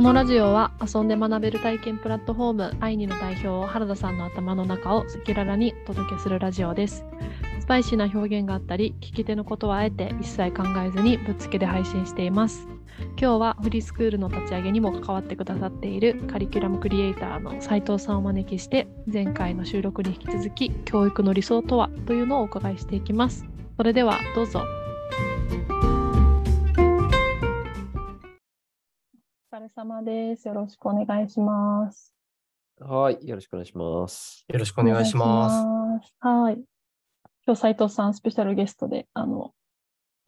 [0.00, 7.04] このラジオは遊んで学べる体験プラットフォームアイニの代表原田さんの頭の中を赤裸々にお届けするラジオです。
[7.60, 12.66] スパイシーな表現があったり、聞き手のことはあえて一切考えずにぶっつけで配信しています。
[13.20, 23.44] 今日はフリースクールの立ち上げにも関わってくださっているカリキュラムクリエイターの斉藤さんをお招きして前回の収録に引き続き教育の理想とはというのをお伺いしていきます。
[23.76, 24.79] それではどうぞ。
[29.52, 30.46] お疲れ様です。
[30.46, 32.14] よろしくお願いします。
[32.78, 34.44] はい、よろしくお願いします。
[34.46, 36.06] よろしくお願いします。
[36.06, 36.14] す。
[36.20, 36.54] はい。
[37.44, 39.50] 今日斉藤さんスペシャルゲストであの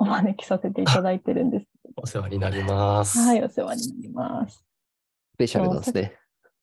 [0.00, 1.66] お招きさせていただいてるんです。
[1.96, 3.20] お世話になります。
[3.20, 4.64] はい、お世話になります。
[5.36, 6.18] スペシャルなんですね。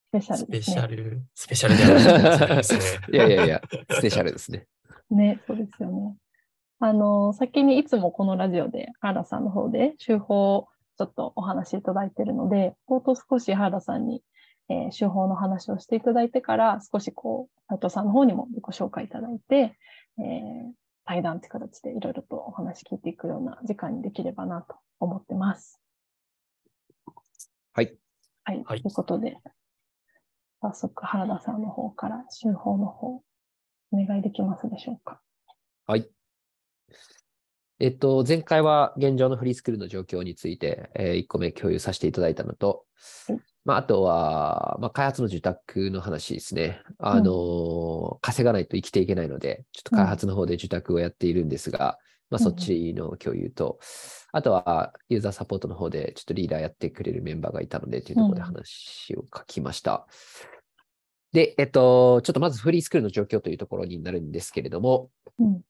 [0.10, 0.76] スペシャスペルですね。
[0.76, 2.82] シャル、スペシャルではないですね。
[3.14, 4.68] いやいやいや、スペシャルですね。
[5.10, 6.18] ね、そうですよね。
[6.80, 10.68] あの、先にいつもこのラジオで原田さんの方で手法を
[11.00, 14.22] ちょっとお話しいただいているので、冒頭少し原田さんに、
[14.68, 19.78] えー手法の話をしていただいてから、少しこう、斉藤さんの方にもご紹介いただいて、
[20.18, 20.72] えー
[21.06, 25.82] 対談という形でいろいろとお話聞いていくような時間にできればなと思ってます。
[27.74, 27.98] はい。
[28.44, 28.64] はい。
[28.66, 29.38] はいということで、
[30.62, 33.24] 早速原田さんの方から手法の方、お
[33.94, 35.22] 願いできますでしょうか？
[35.88, 36.08] はい。
[37.80, 42.86] えっと、前回は現状のフリースクールの状況について、え1個目共有させていただいたのと
[43.28, 46.82] はい、まあ、あとは、まあ、開発の受託の話ですね。
[46.98, 51.98] あの、稼がないと生きていけないので、ちょっと開発の方で受託をやっているんですが、
[52.30, 53.80] まあ、うんそっちの共有と、
[54.32, 60.06] あとはユーザーサポートの方でちょっとリーダーやってくれるメンバーがいたので、というところでうん話を書きました。
[61.32, 65.62] で、えっと、ちょっとまずフリースクールの状況というところになるんですけれども、うん。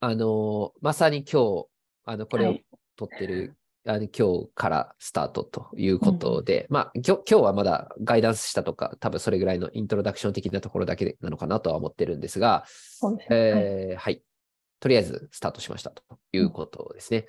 [0.00, 1.66] あの、まさに今日、
[2.04, 2.64] あの、これをはい
[2.96, 3.54] 撮ってる、
[3.86, 13.36] あの今日からスタートということで、まあ、今日今日はまだガイダンスしたとか、多分それぐらいのイントロダクション的なところだけなのかなとは思ってるんですが、そうですね。
[13.38, 14.22] はいえーはい。
[14.80, 17.26] とりあえずスタートしましたということですね。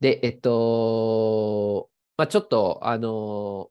[0.00, 1.88] で、えっと、
[2.18, 3.70] まあ、ちょっと、あの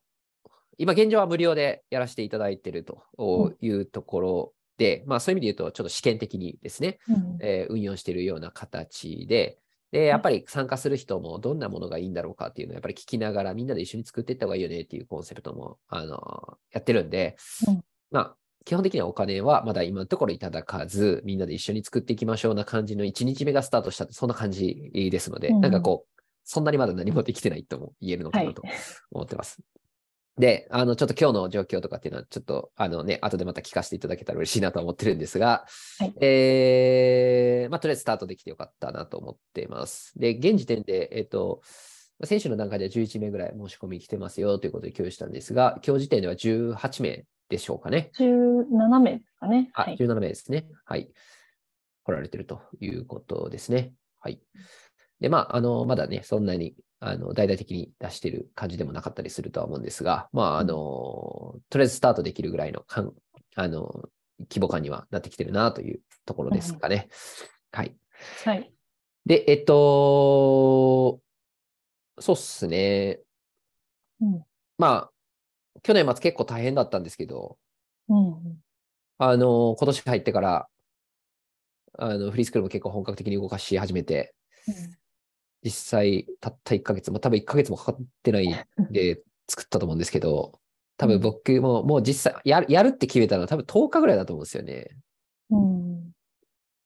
[0.78, 3.04] 今現状は無料でやらせていただいていると
[3.62, 7.38] いうところで、まあそういう意味で言うと、ちょっと試験的にですね、うん。
[7.42, 9.58] えー運用しているような形で、
[9.92, 17.38] で、やっぱり参加する人もどんなものがいいんだろうかっていうのをやっぱり聞きながらみんなで一緒に作っていった方がいいよねっていうコンセプトも、あのやってるんで、
[17.68, 17.84] うん。
[18.12, 25.62] まあ、基本的にはお金はまだ今のところいただかず、みんなで一緒に作っていきましょうな感じの1日目がスタートしたって、そんな感じですので、うん。
[25.62, 28.54] なんかこう、そんなにまだ何もできてないとも言えるのかはない。
[28.54, 28.64] と
[29.12, 29.60] 思ってます。
[30.38, 35.66] で、あの、ちょっと今日の状況とかっていうのは、ちょっと、あのね、後でまた聞かせていただけたら嬉しいなと思ってるんですが、
[36.00, 40.12] はいえー、まあ、とりあえずスタートできてよかったなと思っています。
[40.20, 41.62] で、現時点で、えっと、
[42.24, 48.12] 選手の段階では11名ぐらい申し込み来てますよということで共有したんですが、今日時点では18名でしょうかね。
[48.20, 49.70] 17名ですかね。
[49.74, 49.98] あ、はい。
[49.98, 50.66] 17名ですね。
[50.86, 51.10] はい。
[52.04, 53.94] 来られてるということですね。
[54.20, 54.40] はい。
[55.20, 63.14] で、まあ、あの、まだね、そんなに、あの、大々的に出してる感じでもなかったりするとは思うんですが、まあ、あの、とりあえずスタートできるぐらいのかん、
[63.56, 64.10] あの、
[64.50, 67.08] 規模感にはなってきてるなというところですかね。
[67.72, 67.96] はい。
[68.44, 68.72] はい。
[69.26, 71.22] で、えっと、
[72.20, 73.20] そうっすね。
[74.22, 74.46] うん。
[74.78, 77.58] まあ、去年末結構大変だったんですけど、
[78.10, 78.62] うん。
[79.18, 80.68] あの、今年入ってから、
[81.98, 84.36] あの、フリースクールも結構本格的に動かし始めて、
[85.66, 90.60] 実際、たった1ヶ月も、多分1ヶ月もかかってないで作ったと思うんですけど、
[90.96, 94.90] 多分僕ももう実際やる、やるって決めたのは多分10日ぐらいだと思うんですよね。
[95.50, 96.12] うん。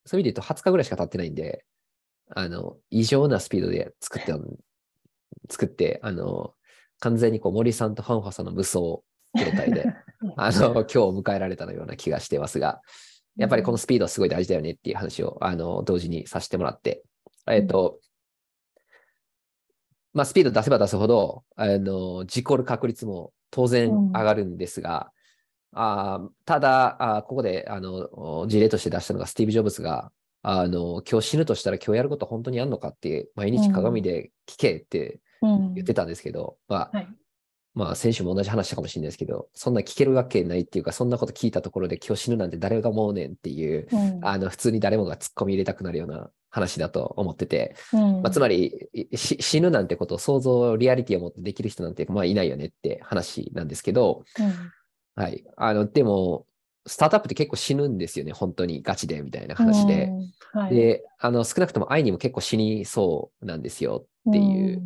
[0.06, 1.66] そういう意味で言うと20日ぐらいしか経ってないんで、
[2.29, 4.34] あの、異常なスピードで作って、
[5.50, 6.53] 作って、あの、
[7.00, 9.03] 完全にこう森さんとファンファさんの無双状
[9.57, 9.85] 態で、
[10.38, 12.81] あの、今日を迎えられたような気がしてますが、
[13.35, 17.03] やっぱりこのスピードはすごい大事だよねっていう話を、あの、同時にさせてもらって、
[17.47, 18.00] えっ、と、
[20.13, 25.11] まあ、スピード出せば出すほど、あの、事故る確率も当然うん上がるんですが、
[25.73, 30.11] あーただあーここで、あの、事例として出したのがスティーブ・ジョブズが、
[30.41, 35.73] あの、今日死ぬとしたら今日やること本当にあんのかって、毎日鏡で聞けってうん。
[35.75, 37.07] 言ってたんですけど、まあ、はい。
[37.74, 44.19] まあ、選手も同じ話したかもしれないですけど、そんな聞けるわけないっていうか、そんなこと聞いたところで今日死ぬなんて誰が思うねんっていう、うん。
[44.25, 54.54] あの、普通に誰もが突っ込み入れたくなるような話だと思ってて、うんまあ、つまり死ぬなんてことを想像、リアリティを持ってできる人なんて、まあ、いないよねって話なんですけど、うん
[55.16, 55.44] はい。
[55.57, 56.45] あの、でも、
[56.88, 60.06] スタートアップって結構死ぬんですよね、本当にガチでみたいな話で。
[60.06, 64.83] うんはい、で、あの、少なくとも愛にも結構死にそうなんですよっていう。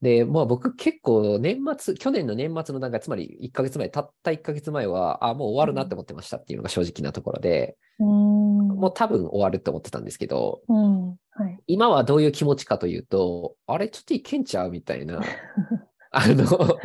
[0.00, 8.06] で、まあ僕結構年末、去年の年末の段階、つまり1ヶ月前、たった1ヶ月前は、あ、もう終わるなって思ってましたっていうのが正直なところで、うん。
[8.06, 11.08] もう多分終わるって思ってたんですけど、うん。
[11.10, 11.58] はい。
[11.66, 15.20] 今はどういう気持ちかというと、あれ、ちょっといけんちゃうみたいな、
[16.10, 16.78] あの、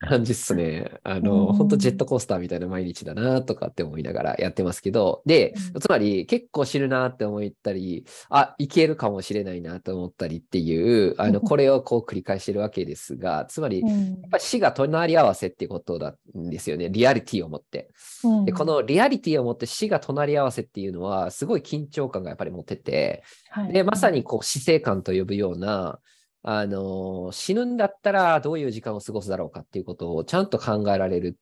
[0.00, 0.90] 感じっすね。
[1.04, 1.52] あの、うん。
[1.54, 5.80] 本当ジェットコースターみたいな毎日だなとかって思いながらやってますけど、でう、ん。
[5.80, 11.44] つまり結構知るなって思ったり、あ、いけるかもしれないなと思ったりっていう、あの、うん。
[11.44, 14.12] これをこう繰り返してるわけですが、つまり、やうん。
[14.14, 16.88] っぱり死が隣り合わせっていうことなんですよね。
[16.88, 17.90] リアリティを持って。
[18.24, 18.44] うん。
[18.46, 23.72] で、このリアリティを持って死が隣り合わせっていうのは、すごい緊張感がやっぱり持ってて、はい。
[23.74, 25.98] で、まさにこう死生観と呼ぶような、
[26.42, 31.36] あの死ぬんだったらどういう時間を過ごすだろうかっていうことをちゃんと考えられる。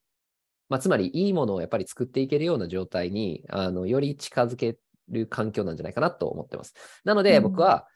[0.69, 4.77] まあ、つまり、いいものをやっぱり作っていけるような状態に、あの、より近づけ
[5.09, 6.75] る環境なんじゃないかなと思ってます。
[7.05, 7.87] なので、うん僕は、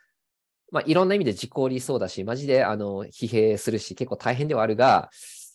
[0.71, 5.11] まあ、いろんな意味で自己理想だし、マジで、あの、疲弊するし、結構大変ではあるが、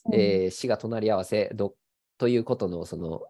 [0.07, 1.75] うんえー死が隣り合わせど
[2.18, 3.21] ということの、その、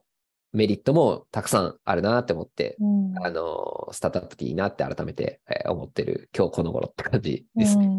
[0.55, 3.25] メリットもたくさんあるなって思って、うん。
[3.25, 7.77] あの、スタートアップっていいなって改めて、えー思ってる今日この頃って感じです。
[7.77, 7.89] ね。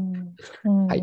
[0.64, 0.86] うん。
[0.86, 0.98] はい。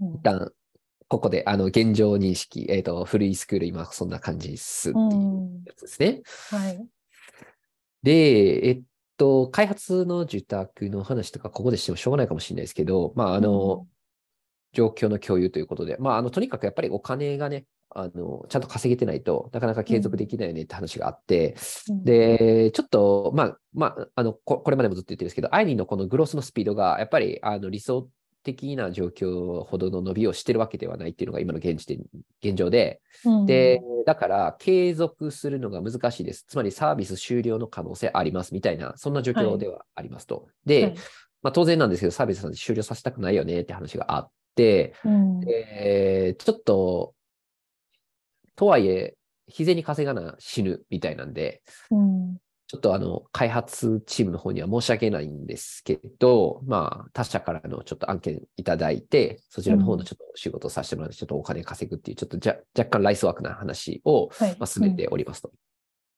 [0.00, 0.52] 一旦、
[1.08, 5.62] ここで、あの、現状認識、えっ、と、古いスクール、今そんな感じですってういうん。
[5.64, 6.22] やつですね。
[6.50, 6.86] はい。
[8.02, 8.82] で、えっ
[9.16, 13.86] と、開発の受託の話とか、ここでしてもしょうがないかもしれないですけど、まあ、あの、
[14.72, 21.56] 状況の共有ということで、まあ、あの、とにかくやっぱりお金がね、あの、ちゃんと稼げてないとなかなか継続できないよねって話があって、
[21.88, 28.08] うん、で、ちょっと、まあ、まあ、あの、ここれまでもずっと言ってるんですけど、アイニーのこのグロスのスピードが、やっぱり、あの、理想
[28.42, 32.04] 的な状況ほどの伸びをしてるわけではないっていうのが今の現時点、
[32.42, 36.44] 現状で、うん、で、だから、継続するのが難しいです。
[36.46, 40.48] つまり、サービス終了の可能性ありますみたいな、そんな状況ではありますと。
[40.66, 40.94] で、はい。
[41.42, 45.40] まあ、当然なんですけど、サービスさんで終了させたくないよねって話があって、うん。
[45.48, 47.14] えーちょっと、
[48.56, 49.16] とはいえ、
[49.46, 52.36] 日銭稼がな死ぬみたいなんで、うん。
[52.66, 64.56] ちょっとあの、開発チームの方には申し訳ないんですけど、まあ、他社からのちょっと案件いただいて、そちらの方のちょっとお仕事をさせてもらって、ちょっとお金稼ぐっていう、ちょっとじゃ若干ライスワークな話を、はい。
[64.58, 65.52] まあ、進めておりますと。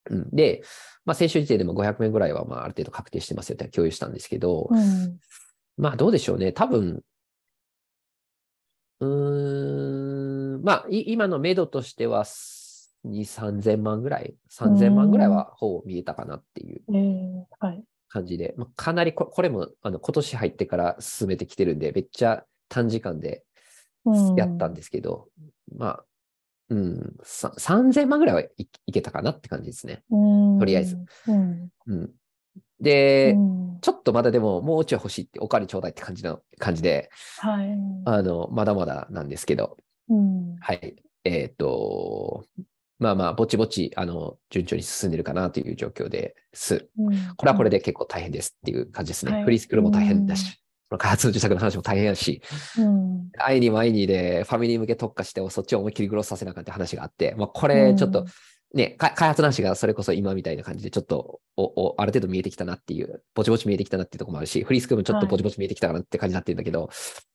[0.09, 0.63] うん、で、
[1.05, 5.19] まあ、先週時点でも500名ぐらいは、まあ、ある程度確定してますよって共有したんですけど、うん。
[5.77, 6.53] まあ、どうでしょうね。
[6.53, 7.01] 多分、
[8.99, 16.83] うーん、まあ、い今の目処としては、2、3000万ぐらい、3000万ぐらいはほぼ見えたかなっていう。
[18.09, 23.43] 感じで、まあ、かなりここれもあの今年入ってから進めてきてるんで、めっちゃ短時間で
[24.05, 25.27] うんやったんですけど、
[25.75, 26.03] まあ、
[26.69, 28.49] うん、さ3000万ぐらいはい、
[28.87, 30.03] いけたかなって感じですね。
[30.09, 30.97] うんとりあえず。
[31.27, 32.11] うんうん、
[32.79, 37.09] で、うんちょっとまだでももうちょい欲しいって、お金ちょうだいって感じの感じで、
[37.39, 37.77] はい。
[38.05, 39.77] あの、まだまだなんですけど、
[40.09, 40.95] うんはい。
[41.23, 42.45] えっ、と、
[42.99, 46.89] まあまあ、ぼちぼち、あの、順調に進んでるかなという状況です。
[46.97, 49.31] うんこれはこれで結構大変ですっていう感じですね。
[49.33, 50.59] はいフリースクールも大変だし、
[50.97, 52.41] 開発の受託の話も大変だし、
[52.79, 58.25] うんアイニーもアイニーでファミリー向け特化して、そっちを思いっきりグロスさせなかった話があって、まあ、これちょっと、
[58.73, 66.89] ね、か開発の話がそれこそ今みたいな感じで、ちょっとおおある程度見えてきたなっていう、ぼちぼち見えてきたなっていうところもあるし、フリースクールもちょっとぼちぼち見えてきたかなって感じになってるんだけど、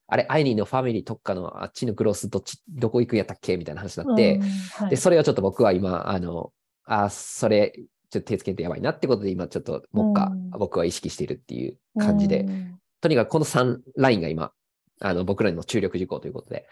[0.09, 4.91] あれ、アイニーのファミリー特化のあっちのグロスどっち、どこ行くんやったっけみたいな話になって、うんはい。
[4.91, 6.53] で、それをちょっと僕は今、あの、
[6.85, 7.73] あ、それ、
[8.11, 10.51] ちょっと手つけてやばいなってことで、今ちょっと、もっかうん。
[10.51, 12.79] 僕は意識しているっていう感じで、うん。
[13.01, 14.53] とにかくこの3ラインが今、
[15.01, 16.67] あの、僕らの注力事項ということで、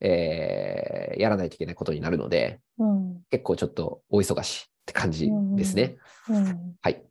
[0.00, 5.96] えーやらないといけないことになるので、うん結構ちょっと大忙しって感じですね。
[6.28, 7.04] うんはい。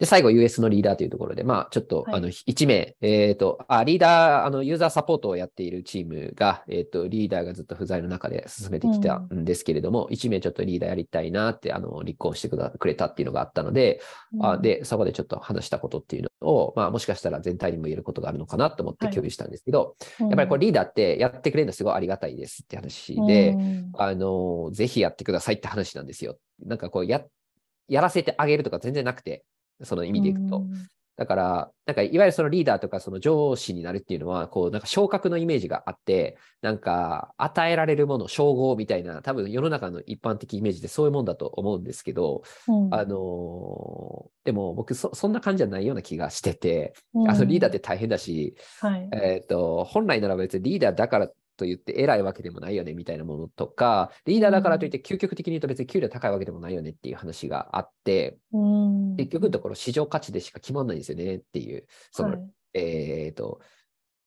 [0.00, 2.14] で、最後 US のリーダーというところで、まあ、ちょっと、はい。
[2.14, 9.44] あの、1名、えっ、と、あ、リーダー、あの、ユーザーサポートをやっているチームが、えっ、と、リーダーがずっと不在の中で進めてきたん。
[9.44, 14.00] ですけれども、1名ちょっとリーダーやりたいなって、あの、立候補してくだくれたっていうのがあったので、
[14.40, 19.14] あで、そこでちょっと話したことっていうのを、まあ、もしかしたら全体にも言えることがあるのかなと思ってはい。
[19.14, 23.92] 共有したんですけど、やっぱりこれリーダーってやってくれるのすごいありがたいですって話で、うん。
[23.98, 26.38] あの、ぜひやってくださいって話なんですよ。
[26.64, 27.22] なんかこう、や、
[27.88, 29.44] やらせてあげるとか全然なくて、
[29.82, 30.64] その意味でいくと。
[31.20, 42.94] だから、なんかいわゆるそのリーダーとかその上司になるっていうのは、こう、なんか昇格のイメージがあって、なんか与えられるもの、称号みたいな、多分世の中の一般的イメージでそういうもんだと思うんですけど、うん。
[42.94, 47.30] あのでも僕そ、そんな感じじゃないような気がしてて、うん。
[47.30, 49.08] あのリーダーって大変だし、はい。
[49.12, 51.28] えっ、と、本来なら別にリーダーだから
[51.60, 59.16] と言って偉いわけでもないよねみたいなものとか、リーダーだからといって究極的に言うと別に給料高いわけでもないよねっていう話があって、うん。
[59.16, 63.60] 結局のところ市場価値でしか決まんないんですよねっていう、その、はいえっ、と、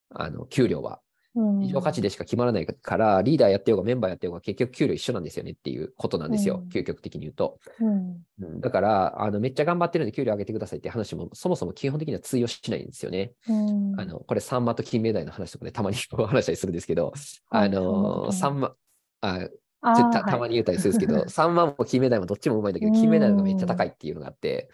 [0.09, 1.01] あの、給料は。
[1.35, 7.59] うん市場価値でしか決まらないから、リーダーやってようがメンバーやってようが結局給料一緒なんですよねっていうことなんですよ、うん究極的に言うと。
[7.79, 8.17] うん。
[8.41, 13.33] うんだから、あのめっちゃ頑張ってるんで給料上げてくださいって話もそもそも基本的には通用しないんですよね。
[13.47, 13.99] うん。
[13.99, 17.13] あのこれ、サンマと金目鯛の話とかでたまに話したりするんですけど、
[17.49, 18.73] はいあのサンマ
[19.21, 19.47] あ
[19.83, 22.99] たたまに言ったりするんですけど、サンマも金目鯛もどっちもうまいんだけど、うん。
[22.99, 24.69] 金目鯛の方がめっちゃ高いっていうのがあって、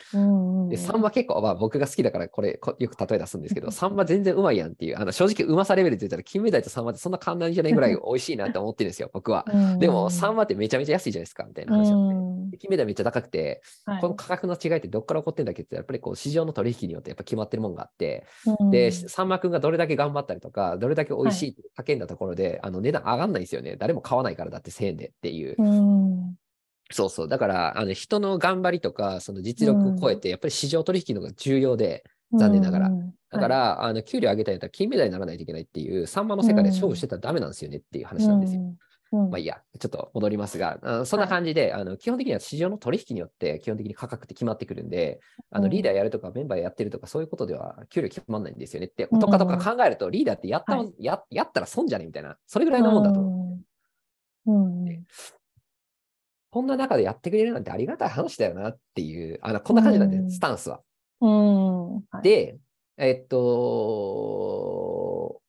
[0.69, 9.45] で、サンマ結構、まあ僕が好きだからこれこよく例え出すんですけど、サンマ全然うまいやんっていう、あの正直うまさレベルで言ったら金目鯛とサンマってそんな簡単じゃないぐらい美味しいなって 思ってるんですよ、僕は。
[9.51, 12.15] うんでも、サンマってめちゃめちゃ安いじゃないですか、みたいな話なんで。
[12.15, 12.49] うん。
[12.51, 14.01] で金目鯛めっちゃ高くて、はい。
[14.01, 18.25] この価格の違いってどっから起こってんだっけって、やっぱりこう市場の取引によってやっぱ決まってるもんがあって、
[18.59, 18.71] うん。
[18.71, 23.75] で、さんまくんがどれだけ頑張ったりとか、どれだけ美味しいって叫んだところで、あの値段上がんないんですよね。
[23.77, 25.55] 誰も買わないからだって1000円でっていう。
[25.57, 26.35] うん。
[26.91, 27.27] そうそう。
[27.27, 32.03] だから、あの人の頑張りとか、その実力を超えて、やっぱり市場取引の方が重要で、
[32.33, 32.87] 残念ながら。
[32.89, 38.61] うんだから、あの給料上げたいんだったら金メダルにならないといけないっていう、サンマの世界で勝負してたらダメなんですよねっていう話なんですよ。
[39.11, 39.29] うん。
[39.29, 45.19] まあいいや、ちょっと戻りますが、あそんな感じで、あの基本的には市場の取引によって基本的に価格って決まってくるんで、
[45.51, 45.69] あのうん。
[45.69, 50.91] リーダーやるとかメンバーやってるとかそういうことでは給料決まんないんですよねって、うんとかとか考えるとリーダーってやった,、はい。
[50.97, 53.59] ややったら損じゃねみたいな、それぐらいのもんだと思
[54.45, 54.51] う。
[54.51, 55.03] うんうん
[56.51, 60.81] こんな中でやってくれるなんてありがたい話だよなっていう、あのこんな感じなんで、うんスタンスは。
[61.21, 62.57] うんはいで、
[62.97, 65.39] えっと、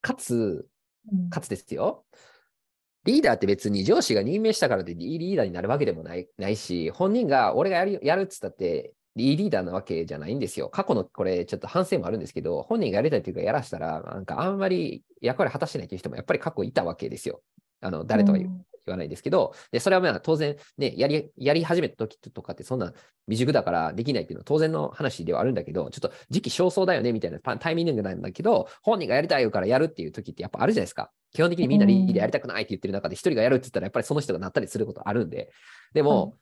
[0.00, 0.68] かつ、
[1.12, 2.04] うんかつですよ。
[3.04, 10.68] リーダーって別に上司が任命したからでリーダーになるわけでもないないし、本人が俺がやるやるっつったって、いいリーダーなわけじゃないんですよ。
[10.68, 17.40] 過去のこれちょっと反省もあるんですけど、本人がやりたいというかやらしたら、なんかあんまり役割果たしてないという人もやっぱり過去いたわけですよ。
[17.80, 18.50] あの、誰とは言
[18.86, 22.92] わないですけど、でそれはまあ当然ね、やり、やり始めた時とかってそんな
[23.26, 31.12] 未熟だからできないっていうのは当然の話ではあるんだけど、ちょっと時期尚早だよねみたいなパタイミングなんだけど、本人がやりたいからやるっていう時ってやっぱあるじゃないですか。
[31.32, 35.50] 基本的にみんなリーダーやりたくないって言ってる中で一人がやるって言ったらやっぱりその人がなったりすることあるんで、
[35.92, 36.36] でも、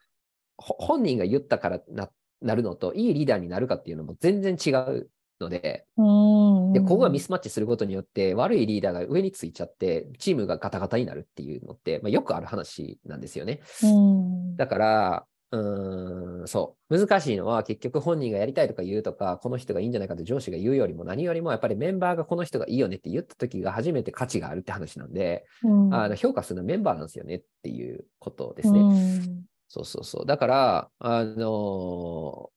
[0.56, 2.10] ほ本人が言ったからな
[2.42, 13.60] なるのと、いいリーダーになるかっていうのも全然違うので、うんで、ここがミスマッチすることによって、悪いリーダーが上についちゃって、チームがガタガタになるっていうのって、まあ、よくある話なんですよね。
[13.82, 16.98] うんだから、うーん、そう。
[16.98, 28.80] 難しいのは、結局本人がやりたいとか言うとか、この人がいいんじゃないかと上司が言うよりも、何よりもやっぱりメンバーがこの人がいいよねって言った時が初めて価値があるって話なんで、うんあの評価するのはメンバーなんですよねっていうことですね。
[28.80, 30.26] うんそうそうそう。
[30.26, 32.52] だから、あのー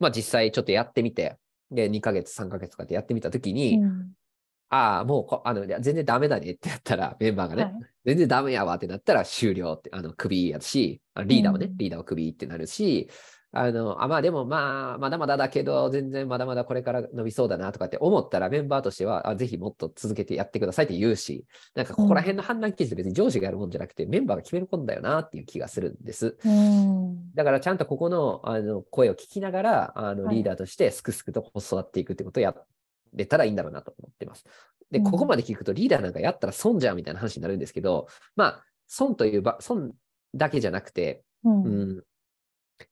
[0.00, 1.36] まあ実際ちょっとやってみて、
[1.70, 4.12] で、2ヶ月、3ヶ月とかってやってみたときに、うん。
[4.68, 7.72] ああ、もうこあの全然ダメだねってやったら、メンバーがね、はい。
[8.04, 11.76] 全然ダメやわってなったら終了って、あの、クビやし、あリーダーもね、うん。
[11.76, 13.08] リーダーはクビってなるし、
[13.56, 26.36] あの、あ、まあでもまあ、まだまだだけど、全然まだまだこれから伸びそうだなとかって思ったら、メンバーとしては、あぜひもっと続けてやってくださいって言うし、なんかここら辺の判断基準って別に上司がやるもんじゃなくて、メンバーが決めることだよなっていう気がするんです。
[26.44, 27.32] うん。
[27.34, 30.36] だからちゃんとここのあの声を聞きながら、あのはい。
[30.36, 32.54] リーダーとしてすくすくと育っていくってことをや
[33.12, 34.44] れたらいいんだろうなと思ってます。
[34.90, 35.04] で、うん。
[35.04, 39.92] ここまで聞くとリーダーなんかやったら損じゃんみたいな話になるんですけど、まあ、損というば、損
[40.34, 41.62] だけじゃなくて、うん。
[41.64, 42.02] うん、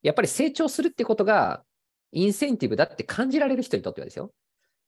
[0.01, 1.63] やっぱり成長するってことが
[2.11, 4.31] インセンティブだって感じられる人にとってはですよ。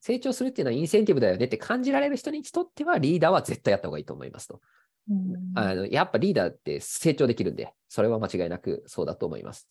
[0.00, 4.60] 成長するっていうのはインセンティブだよねって感じられる人にとってはリーダーは絶対やった方がいいと思いますと。
[5.08, 9.68] うんあのやっぱリーダーって成長できるんで、それは間違いなくそうだと思います。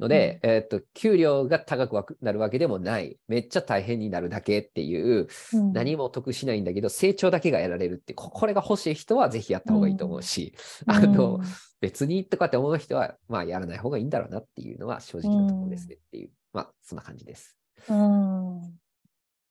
[0.00, 5.72] ので、えーっと、給料が高くなるわけでもない、めっちゃ大変になるだけっていう、うん。
[5.72, 10.54] 何も得しないんだけど、成長だけが得られるって、ここれが欲しい人はぜひやった方がいいと思うし、
[10.86, 11.40] あの、
[11.80, 17.56] 別にとかって思う人は、まあ、やらない方がいいんだろうなっていうのは正直なところですねっていう、まあ、そんな感じです。
[17.88, 18.60] うん。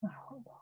[0.01, 0.57] なるほど。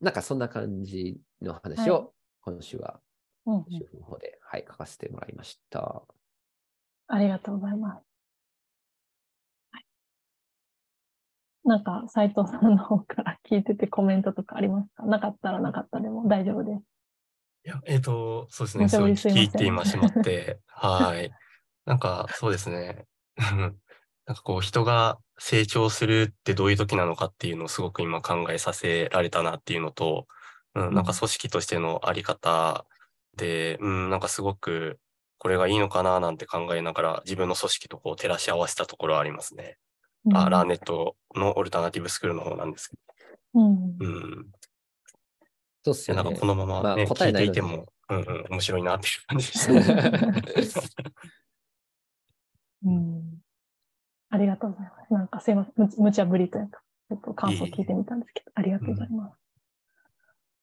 [0.00, 1.90] なんかそんな感じの話はい。
[1.90, 3.00] を、今週は、
[3.44, 3.64] うんうん。
[3.68, 6.02] 主婦の方で、はい、書かせてもらいました。
[7.08, 8.09] ありがとうございます。
[11.64, 15.04] なんか、斉藤さんの方から聞いててコメントとかありますか？
[15.04, 16.82] なかったらなかったでも大丈夫です。
[17.66, 18.88] いや、えっ、と、そうですね。
[18.88, 21.30] すごいりすいません聞いて今しまって、はい。
[21.84, 23.04] なんか、そうですね。
[23.36, 30.26] なんかこう、人が成長するってどういう時なのかっていうのをすごく今考えさせられたなっていうのと、
[30.74, 32.86] うん、なんか組織としてのあり方
[33.36, 34.98] で、うん、なんかすごく
[35.38, 39.78] これがいいのかななんて考えながら自分の組織とこう照らし合わせたところはありますね。
[40.34, 42.96] あ、ラーネットのオルタナティブスクールの方なんですけ
[43.54, 44.06] うんど。
[44.06, 44.12] うん。
[44.12, 44.24] いや
[45.82, 46.22] そうっすよね。
[46.22, 49.52] なんかこのまま、まあね聞い答えないていても、うんうん、面白いなっていう感じで
[50.62, 50.82] した。
[52.84, 53.42] うん。
[54.30, 55.12] ありがとうございます。
[55.12, 55.74] なんかすいません。
[55.76, 59.40] む無茶ぶりというか、ちょっと感想聞いてみたんですけど、ありがとうございます。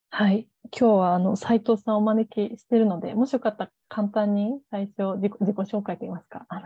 [0.10, 0.48] はい。
[0.72, 6.66] 今日は、あの、斉藤さんをお招きしているので、もしよかったら簡単に最初自己、自己紹介といいますか、あの、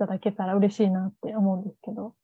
[0.00, 2.14] ただけたら嬉しいなって思うんですけど。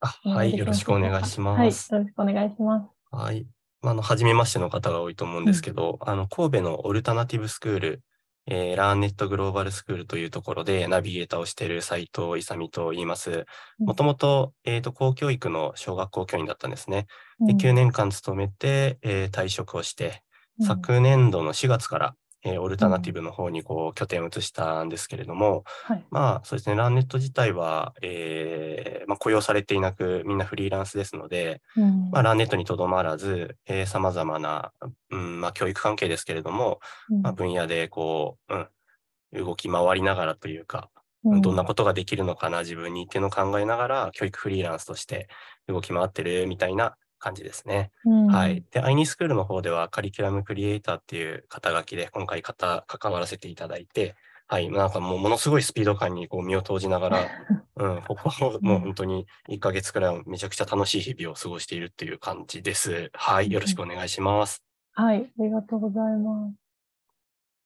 [0.00, 1.92] あはい、よろしくお願いします。
[1.92, 2.02] はい。
[2.02, 2.86] よろしくお願いします。
[3.10, 3.46] はい。
[3.80, 8.02] まあ、あの、初めましての方が多いと思うんですけど、あの、神戸のオルタナティブスクール、
[8.48, 13.46] えーラーネットグローバルスクールというところでナビゲーターをしている斉藤勇と言います。
[13.80, 17.06] うんもともと、えっ、と、公教育の小学校教員だったんですね。
[17.40, 20.22] で、うん9年間勤めて、えー退職をして、
[20.60, 22.14] うん昨年度の4月から、
[22.44, 26.04] えーオルタナティブの方にこう拠点を移したんですけれども、はい。
[26.10, 32.10] まあそうですね、ランネット自体は、えーまあ、雇用されていなく、みんなフリーランスですので、うん。
[32.10, 34.72] まあ、ランネットにとどまらず、えー、様々な、
[35.10, 37.22] うんまあ、教育関係ですけれども、うん。
[37.22, 40.96] まあ、分野でこう、うん、動き回りながらというか、うん
[41.40, 45.28] どんなことができるのかな、自分にっていうのを考えながら、教育フリーランスとして
[45.66, 47.90] 動き回ってるみたいな感じですね。
[48.04, 48.64] うんはい。
[48.70, 54.14] で、アイニスクールの方ではカリキュラムクリエイターっていう肩書きで今回関わらせていただいて、
[54.48, 54.70] はい。
[54.70, 57.18] なんかもうものすごいスピード感にこう身を投じながら、
[57.76, 63.10] うん、ここはもう本当に1ヶ月くらいめちゃくちゃ楽しい日々を過ごしているっていう感じです。
[63.12, 63.50] はい。
[63.50, 64.62] よろしくお願いします。
[64.92, 66.54] はい、ありがとうございます。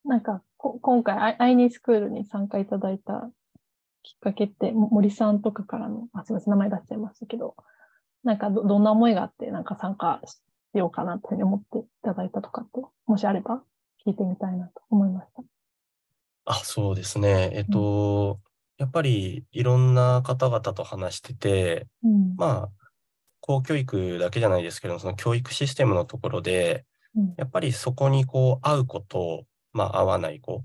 [0.04, 3.30] なんか、こ今回、アイニースクールに参加いただいた
[4.02, 7.54] きっかけって、も森さんとかからの、あ、すみません、名前出しちゃいましたけど、
[8.24, 10.38] なんかど、どんな思いがあって、なんか参加し
[10.78, 13.62] ようかなというふうに思っていただいたとかって、もしあれば
[14.06, 15.42] 聞いてみたいなと思いました。
[16.46, 17.50] あ、そうですね。
[17.52, 18.40] えっと、
[18.78, 22.34] やっぱりいろんな方々と話してて、うん。
[22.36, 22.68] まあ、
[23.40, 26.84] 公教育だけじゃないですけど、その教育システムのところで、
[27.16, 30.62] うんやっぱりそこにこう合う子と、まあ合わない子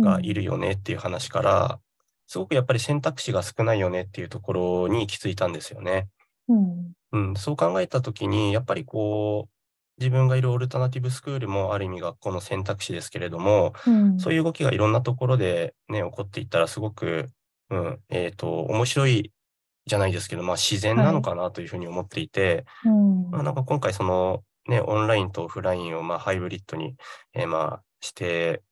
[0.00, 1.80] がいるよねっていう話から、
[2.26, 6.08] すごくやっぱり選択肢が少ないよねっていうところに行き着いたんですよね。
[6.48, 6.92] うん。
[7.12, 9.50] うん、そう考えたときに、やっぱりこう、
[9.98, 14.18] 自分がいるオルタナティブスクールもある意味学校の選択肢ですけれども、うん。
[14.18, 17.26] そういう動きがいろんなところでね、起こっていったらすごく、
[17.70, 19.32] うん、えっと、面白い
[19.86, 23.30] じゃないですけど、まあ自然なのかなというふうに思っていて、うん。
[23.30, 26.96] まあ、なんか今回そのね、オンラインとオフラインをまあハイブリッドに、
[27.34, 28.62] えーまあして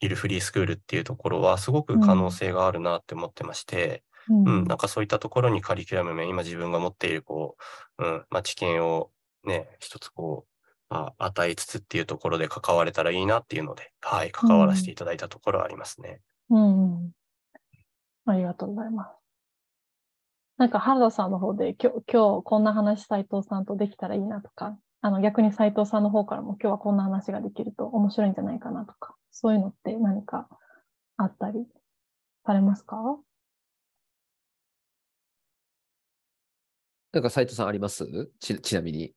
[0.00, 7.56] いるフリースクールっていうところはすごく可能性があるなって思ってまして、ううん、なんかそういったところにカリキュラム面、今自分が持っているこ
[7.98, 9.10] う、うん、まあ知見を
[9.44, 10.54] ね、一つこう、
[10.88, 16.20] まあ、与えつつっていうところで関われたらいいなっていうので、はい、関わらせていただいたところはありますね。
[16.50, 17.10] うんうん。
[18.26, 19.10] ありがとうございます。
[20.56, 30.48] なんか原田さんの方で今日、今日こんな話斉藤さんとできたらいいなとか、あの逆に斉藤さんの方からも今日はこんな話ができると面白いんじゃないかなとか、そういうのって何か
[31.16, 31.66] あったり
[32.46, 32.96] されますか？
[37.14, 38.28] なんか斉藤さんあります？
[38.40, 39.12] ちちなみに。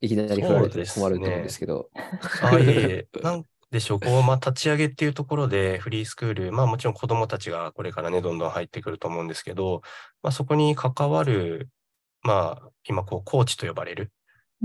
[0.00, 1.88] いきなり振られて困ると思うんですけど。
[2.42, 9.82] あ、いえいえ、 なんでしょう、こう、まあ、立ち上げっていうところで、フリースクール、まあ、もちろん子どもたちがこれからね、どんどん入ってくると思うんですけど、
[10.20, 11.70] まあ、そこに関わる、
[12.22, 14.12] まあ、今、こう、コーチと呼ばれる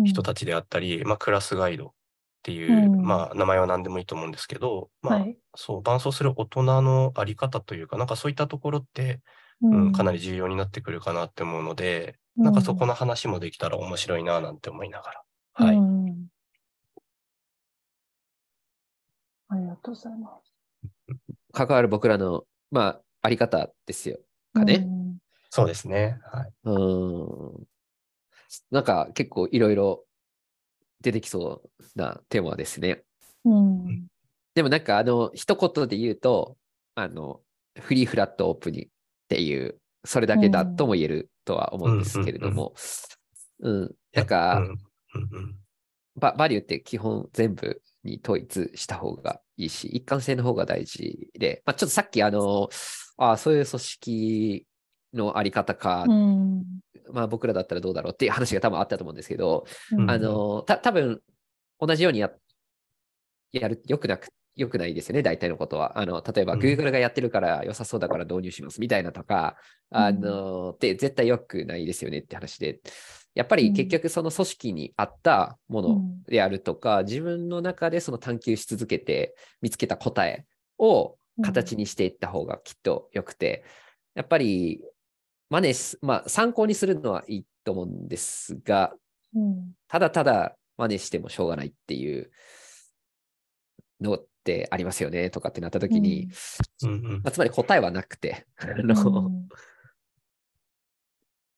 [0.04, 1.92] 人たちであったり、まあ、クラスガイドっ
[2.44, 3.02] ていう、うん。
[3.02, 5.38] まあ、名前は何でもいいと思うんですけど、まあ、はい。
[5.56, 9.22] そう、伴走する大人のあり方というか、なんかそういったところって、
[9.62, 15.24] ううん、かなり重要になってくるかなって思うので、なんかそこの話もできたら面白いな、なんて思いながら。
[15.54, 15.76] はい。
[15.76, 16.28] うん
[19.52, 20.54] ありがとうございます。
[21.54, 24.20] 関わる僕らの、まあ、あり方ですよ。
[24.54, 24.76] かね。
[24.76, 25.00] うん
[25.50, 26.20] そうですね。
[26.32, 26.54] はい。
[26.66, 27.68] うーん。
[28.72, 30.06] なんか結構いろいろ
[31.02, 33.04] 出てきそうなテーマですね。
[33.46, 34.08] うん。
[34.54, 36.56] でもなんかあの、一言で言うと、
[36.96, 37.42] あの、
[37.80, 38.90] フリーフラットオープニ
[39.30, 42.74] っていう、それだけだとも言えるとは思うんですけれども、
[43.60, 43.96] うん。
[44.14, 44.64] なんか、
[46.16, 52.70] ババリューって基本全部に統一した方がいいし、一貫性の方が大事で、まあ、ちょっとさっきあの、
[53.18, 54.68] あそういう組織
[55.14, 56.64] のあり方か、うん。
[57.12, 60.10] まあ僕らだったらどうだろうっていう話が多分あったと思うんですけど、うん。
[60.10, 61.22] あの、た多分
[61.80, 62.32] 同じようにや
[63.52, 65.98] やる、よくなく、よくないですよね、大体のことは。
[65.98, 66.60] あの、例えばうん。
[66.60, 69.56] Google がやってるから良さそうだから導入しますみたいなとか、
[69.90, 72.82] あの、で、絶対良くないですよねって話で、
[73.36, 80.46] やっぱり結局その組織に合ったものであるとか、自分の中でその探求し続けて見つけた答え
[80.78, 83.64] を形にしていった方がきっと良くて、
[84.14, 84.84] やっぱり
[85.50, 88.94] 真似す、まあ参考にするのはいいと思うんですが、
[89.34, 89.72] うん。
[89.88, 92.32] ただただ真似してもしょうがないっていう
[94.02, 94.20] の
[94.50, 96.30] ってありますよねとかってなった時に、
[96.84, 97.04] うんうん。
[97.24, 99.50] まあ、つまり答えはなくて、あの、うん。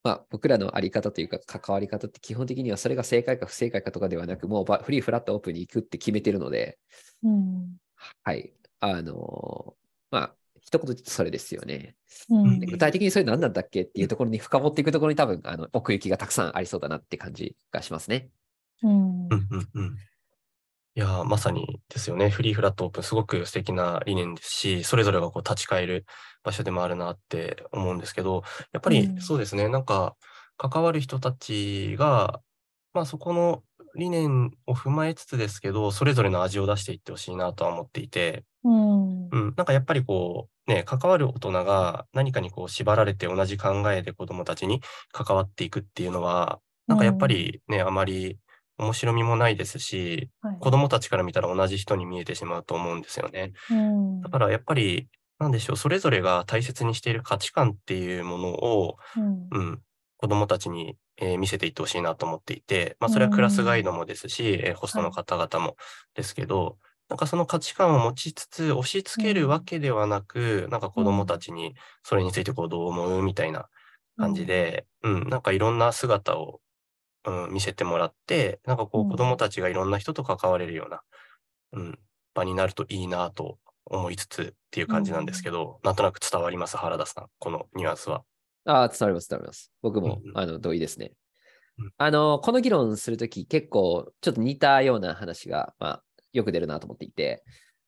[0.03, 6.79] まあ、僕らのあり方というか関わり方って基本的にはそれが正解か不正解かとかではなく、もうばフリーフラットオープンに行くって決めてるので、
[7.23, 7.77] うん。
[8.23, 8.51] はい。
[8.79, 9.75] あの
[10.09, 11.95] まあ、一言で言うとそれですよね。
[12.29, 12.59] うん。
[12.59, 18.31] で具体的にそれ何なんだっけっていうところに深掘っていくところに多分、あの、奥行きがたくさんありそうだなって感じがしますね。
[18.81, 19.25] うん。
[19.25, 19.97] うんうんうん
[20.93, 22.29] いやー、まさにですよね。
[22.29, 26.05] フリーフラットオープン、すごく素敵な理念ですし、それぞれがこう立ち返る
[26.43, 29.21] 場所でもあるなって思うんですけど、やっぱりうん。
[29.21, 30.17] そうですね、なんか
[30.57, 32.41] 関わる人たちが、
[32.93, 33.63] まあそこの
[33.95, 39.29] 理念を踏まえつつですけど、それぞれの味を出していってほしいなとは思っていて、うん。
[39.29, 44.81] うん、なんかやっぱりこう、ね、関わる大人が何かにこう縛られて同じ考えで子供たちに
[45.13, 48.37] 関わっていくっていうのは、なんかやっぱりね、あまり
[48.81, 50.57] 面白みもないですし、はい。
[50.59, 53.53] 子供たちから見たら同じ人に見えてしまうと思うんですよね。
[53.69, 54.21] うん。
[54.21, 59.47] だからやっぱり、なんでしょう、それぞれが大切にしている価値観っていうものを、うん。
[59.51, 59.81] うん、
[60.17, 65.75] 子供たちに、えー見せていってほしいなと思っていて、まあそれはクラスガイドもですし、えーホストの方々も
[66.15, 66.77] ですけど、
[67.09, 73.67] なんかその価値観を持ちつつ押し付けるわけではなく、なんか子供たちにそれについてこうどう思うみたいな
[74.17, 76.61] 感じで、うん、なんかいろんな姿を、
[77.25, 81.01] うん、見せてもらって、なんかこうんう子供たちがいろんな人と関われるような、
[81.73, 81.99] うん、
[82.33, 88.23] 場になるといいなと思いつつっていう感じなんですけど、なんとなく伝わります、原田さん、このニュアンスは。
[88.65, 89.71] ああ、伝わります、伝わります。
[89.81, 91.13] 僕も、うんうんあの、同意ですね
[91.77, 91.91] うん。
[91.97, 96.03] あの、この議論するとき、結構、ちょっと似たような話が、まあ、
[96.33, 97.43] よく出るなと思っていて、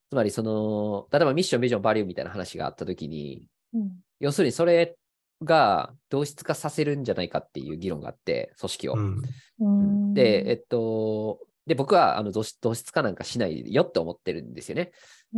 [0.10, 4.96] つまり、その、例えばミッション、ビジョン、バリューみたいな話があったときに、うん要するにそれ
[5.42, 8.94] が同質化させるんじゃないかっていう議論があって、組織を。
[8.94, 9.22] うん、
[9.60, 10.14] うん。
[10.14, 14.92] で、えっと、で、僕はあの同質同質化なんかしないよって思ってるんですよね。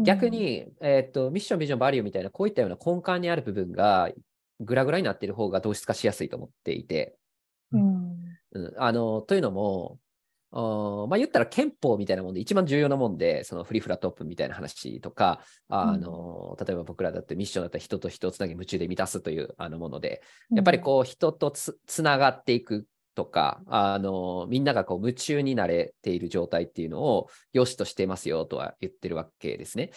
[0.04, 4.12] 逆、に、えっと、ミッション、ビジョン、バリューみたいな、こういったような根幹にある部分が、
[4.60, 7.18] グラグラになっている方が同質化しやすいと思っていて、
[7.72, 8.16] うん。
[8.52, 10.00] うん、あの、というのも、
[10.56, 29.92] まあ言ったら憲法みたいなもんで一番重要なもんで、そのフリーフラットオープンみたいな話とか、あの、例えば僕らだってミッションだったら人と人をつなぎ夢中で満たすというあのもので、やっぱりこう人とつつながっていくとか、あの、みんながこう夢中になれている状態っていうのを良しとしてますよとは言ってるわけですね。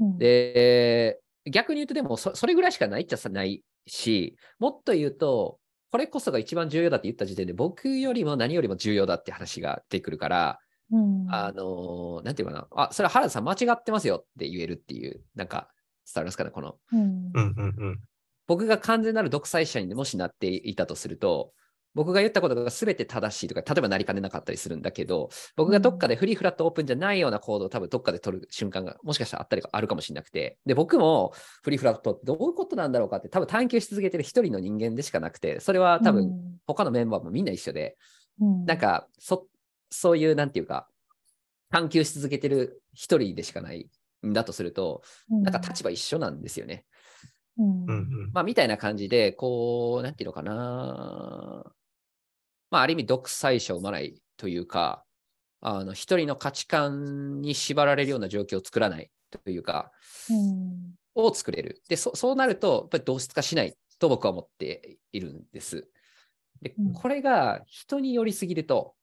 [0.00, 0.04] う。
[0.04, 1.20] ん、で、
[1.50, 5.58] 逆に言うとでもそそれぐらいしかないっちゃないし、もっと言うと、
[5.92, 10.58] これこそが一番重要だって言った時点で僕よりも何よりも重要だって話が出てくるから、
[10.90, 15.68] うん、あの、なんていうかな、あ、それは原田さん間違ってますよって言えるっていう、なんか
[16.06, 16.76] 伝わりますかね、この。
[16.92, 18.00] うんうん、うん、うん。
[18.46, 21.52] 僕が完全なる独裁者にもしなっていたとすると、
[21.94, 37.96] 僕が言ったことが全て正しいとか、例えばなりかねなかったりするんだけど、僕がどっかでフリーフラットオープンじゃないような行動を多分どっかで取る瞬間がもしかしたらあったりあるかもしれなくて、で、僕もフリーフラットってどういうことなんだろうかって多分探求し続けてる一人の人間でしかなくて、それは多分他のメンバーもみんな一緒で、
[38.40, 39.46] うん、なんかそ、
[39.90, 40.88] そういうなんていうか、
[41.70, 43.90] 探求し続けてる一人でしかない
[44.26, 46.84] んだとすると、なんか立場一緒なんですよね。
[47.58, 47.82] うん。
[47.84, 48.30] うんうん。
[48.32, 51.64] まあ、みたいな感じで、こう、なんていうのかな。
[52.72, 55.04] まあ、ある意味、独裁者を生まないというか、
[55.60, 59.92] あの、一人の価値観に縛られるような状況を作らないというか、
[60.30, 61.82] うんを作れる。
[61.90, 65.86] で、そそうなると、やっぱり同質化しないと僕は思っているんです。
[66.62, 68.94] でうん、これが人によりすぎると、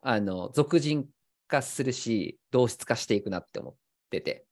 [0.00, 1.06] あの、俗人
[1.48, 3.74] 化するし、同質化していくなって思っ
[4.08, 4.46] てて。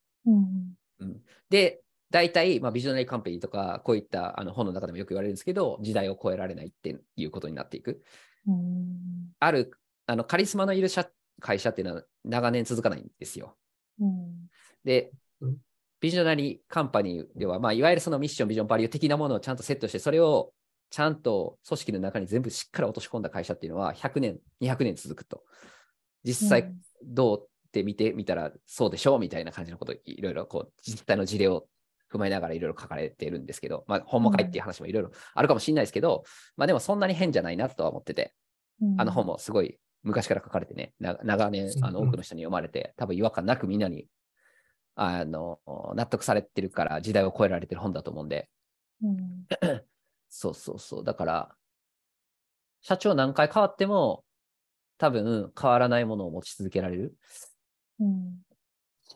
[1.01, 1.81] うんで、
[2.11, 8.03] 大体、まあ、ビジョナリーカンパニーとか、こういったあの本の中でもよく言われるんですけど、時代を超えられないっていうことになっていく。
[8.47, 9.73] うんある、
[10.07, 11.09] あのカリスマのいる社
[11.41, 13.57] 会社っていうのは長年続かないんですよ。
[14.01, 14.49] うん
[14.85, 15.57] でうん、
[16.01, 20.53] ビジョナリーカンパニーでは、まあ、いわゆるそのミッション、ビジョン、バリュー的なものをちゃんとセットして、それを
[20.91, 25.43] ちゃんと組織の中に全部しっかり落とし込んだ会社っていうのは100年、200年続くと。
[26.23, 31.67] 実際どうって見てみたらそうでしょうみたいな感じのことをいろいろこう実際の事例を
[32.15, 36.25] 踏まえながらいろいろ書かれてるんですけど、まあ、本も書いっていう話もいろいろあるかもしれないですけど、
[36.57, 38.33] まあでもそんなに変じゃないなとは思ってて、
[38.81, 39.01] うん。
[39.01, 44.07] あの本もすごい昔から書かれてね、な長年あの多くの人に読まれて、多分違和感なくみんなに
[44.95, 45.59] あの
[45.95, 48.49] 納得されてるから時代を超えられてる本だと思うんで、
[49.03, 49.47] うん。
[50.29, 51.05] そうそうそう。
[51.05, 51.55] だから、
[52.81, 54.25] 社長何回変わっても、
[54.99, 57.15] 多分変わらないものを持ち続けられる。
[58.01, 58.43] うん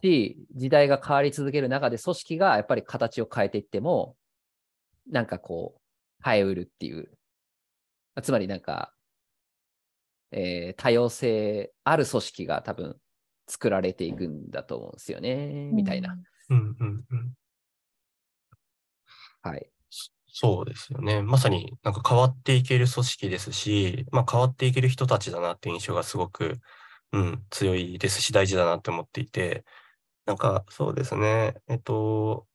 [0.03, 4.17] し、時代が変わり続ける中で組織がやっぱり形を変えていっても、
[5.11, 5.81] なんかこう、
[6.25, 7.11] 変えうるっていう。
[8.23, 8.95] つまりなんか、
[10.31, 13.01] えー多様性ある組織が多分
[13.47, 16.17] 作られていくんだと思うんですよね、みたいな。。
[16.51, 17.33] うんうんうん。
[19.43, 19.71] はい。
[20.41, 21.23] そうですよね。
[21.23, 26.61] まさになんか変わっていける組織ですし、まあ変わっていける人たちだなっていう印象がすごく、
[27.13, 29.65] うん、強いですし大事だなって思っていて、
[30.29, 31.55] なんかそうですね。
[31.69, 32.47] えっと、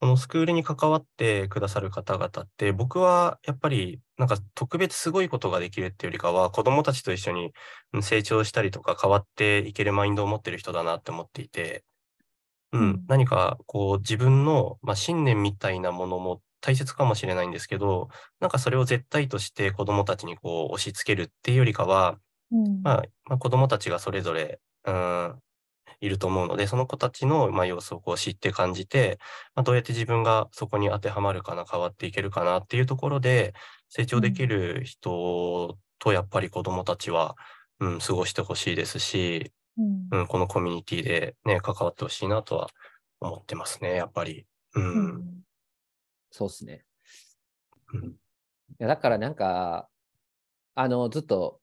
[0.00, 7.52] このスクールに関わってくださる方々って、僕はやっぱりなんか特別すごいことができるっていうよりかは、子供たちと一緒に
[7.92, 11.84] うん成長したりとか変わっていけるマインドを持ってる人だなって思っていて、
[12.72, 18.08] ううんん、何かこう自分の、まあ、信念みたいなものも大切かもしれないんですけど、
[18.40, 22.18] なんかそれを絶対として子供たちにこう押し付けるっていうよりかは、
[22.52, 22.82] うん。
[22.82, 25.40] まあ、まあ、子供たちがそれぞれ、うん、
[26.00, 29.18] いると思うので、その子たちの、まあ、様子をこう知って感じて、
[29.54, 33.54] まあ、どうやって自分がそこに当てはまるかな、変わっていけるかなっていうところで、
[33.88, 37.36] 成長できる人とやっぱり子供たちは、
[37.80, 39.82] うん、過ごしてほしいですし、う
[40.16, 42.68] んうん、このコミュニティでね、関わってほしいなとは
[43.20, 44.46] 思ってますね、やっぱり。
[44.74, 44.84] うん。
[44.84, 45.44] うん
[46.36, 46.84] そうですね。
[47.92, 48.16] うん
[48.70, 49.88] いやだからなんか、
[50.74, 51.60] あの、ずっと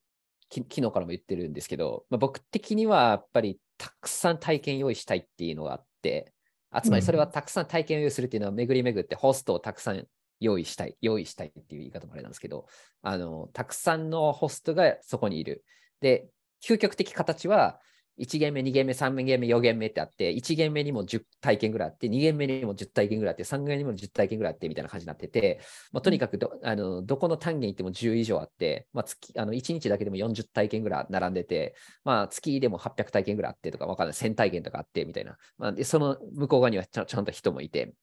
[0.51, 6.31] き昨日からも言ってるんですけど、まあ、僕的にはやっぱりたくさん体験用意したいっていうのがあって、
[6.69, 10.05] あつまりそれはたくさん体験を用意するっていうのは巡り巡ってホストをたくさん
[10.39, 12.67] 用意したい、用意したいっていう言い方もあれなんですけど、
[13.01, 15.65] あの、たくさんのホストがそこにいる。
[15.99, 16.27] で、
[16.63, 17.79] 究極的形は、
[18.19, 25.59] 1ゲーム目、2ゲーム目、3ゲーム目、4ゲーム目ってあって、1ゲーム目にも10体験ぐらいあって、2ゲーム目にも10体験ぐらいあって、3ゲーム目にも10体験ぐらいあってみたいな感じになってて、
[25.91, 35.37] まあ、とにかくどあのどこの単元行っても10以上あって、まあ、月あの1日だけでも40体験ぐらい並んでて、まあ、月でも800体験ぐらいあってとか、わかんない、1000体験とかあってみたいな。
[35.57, 37.93] まあ、でその向こう側にはちゃんちゃんと人もいて、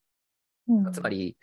[0.68, 1.36] うんつまり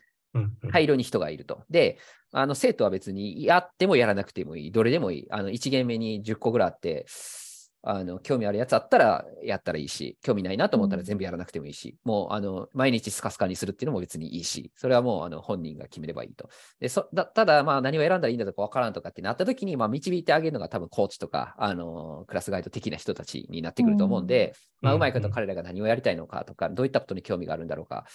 [0.71, 1.63] 大量に人がいると。
[1.69, 1.97] で、
[2.31, 5.27] あの生徒は別にやってもやらなくてもいい、どれでもいい。
[5.31, 7.05] あの1ゲーム目に10個ぐらいあって、
[7.87, 16.49] あの興味あるやつあったらやったらいいし、興味ないなと思ったら全部やらなくてもいいし、もうあの毎日スカスカにするっていうのも別にいいし、それはもうあの本人が決めればいいと。
[16.79, 24.97] でそだただ、まあ、何を選んだらいいんだとか分からんとかってなった時に、まあ、導いてあげるのが多分コーチとか、あのクラスガイド的な人たちになってくると思うんで、まあ、うん。
[24.97, 28.05] うまいこと彼らが何をやりたいのかとか、どういったことに興味があるんだろうか、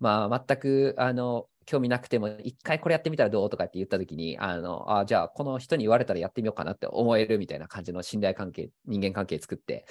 [0.00, 9.86] まあ、全くあの興味なくても、一回これやってみたらどうとかって言ったときに、あのあじゃあ、この人に言われたらやってみようかなって思えるみたいな感じの信頼関係、人間関係作って、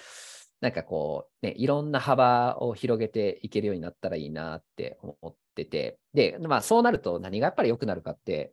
[0.59, 8.51] なんかこう、ね、いろんな幅を広げていけるようになったらいいなって思ってて、で、まあ、そうなると何がやっぱり良くなるかって、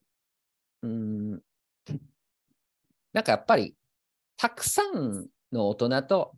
[0.83, 1.41] うーん、
[3.13, 3.75] なんかやっぱり、
[4.37, 6.37] たくさんの大人と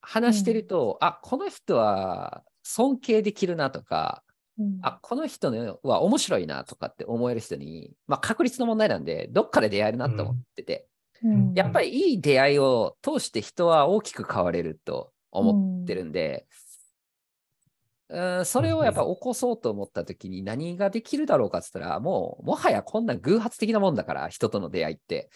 [0.00, 4.22] 話してると、あ、この人は尊敬できるなとか、
[4.60, 4.78] うん。
[4.82, 10.86] あ、この人のは面白いなとかって思える人に、まあ確率の問題なんで、どっかで出会えるなと思ってて、
[11.24, 11.54] うん。
[11.54, 25.30] やっぱりいい出会いを通して人は大きく変われると思ってるんで、うんそれをやっぱ起こそうと思った時に何ができるだろうかって言ったら、もうもはやこんな偶発的なもんだから、人との出会いって。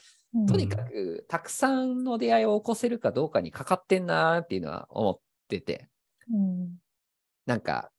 [0.48, 5.86] とにかくたくさんの出会いを起こせるかどうかにかかってんなーっていうのは思ってて、
[6.28, 6.74] うん。
[7.46, 7.92] なんか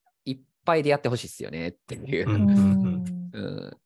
[0.65, 2.29] ぱい出会ってほしいっすよねっていう。
[2.29, 3.77] ううんんうん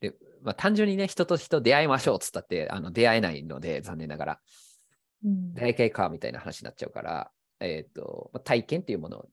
[0.00, 4.40] でまあ、単純にね、人と人出会いましょうっつったってあの出会えないので、残念ながら。
[5.24, 7.30] うん出会い系かみたいな話になっちゃうから、
[7.60, 9.28] えっ、と、まあ体験っていうものを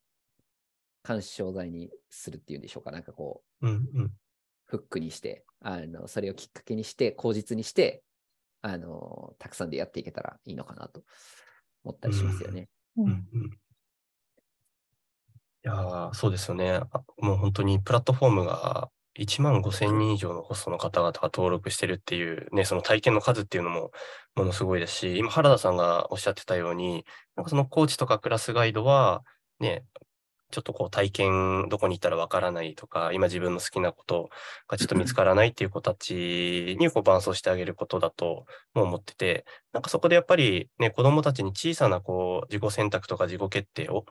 [1.02, 2.92] 干渉剤にするっていうんでしょうか。
[2.92, 4.12] なんかこう、うんうん
[4.66, 8.04] フックにして、あのそれをきっかけにして、口実にして、
[8.62, 11.02] あのたくさんでやっていけたらいいのかなと
[11.84, 12.70] 思ったりしますよね。
[12.96, 13.60] ううんんうん
[15.66, 16.80] いやそうですよね。
[17.18, 23.92] もう本当にプラットフォームが1万5000人以上のホストの方々が登録してるっていうね、その体験の数っていうのも
[24.36, 29.24] ものすごいですし、今原田さんがおっしゃってたように、なんかそのコーチとかクラスガイドは、
[29.60, 29.84] ね、
[30.52, 34.30] ちょっとこう体験どこに行ったらわからないとか、今自分の好きなこと
[34.68, 44.06] がちょっと見つからないっていう子たちにこう伴走してあげることだとも思ってて、なんかそこでやっぱりね、子供たちに小さなこう自己選択とか自己決定を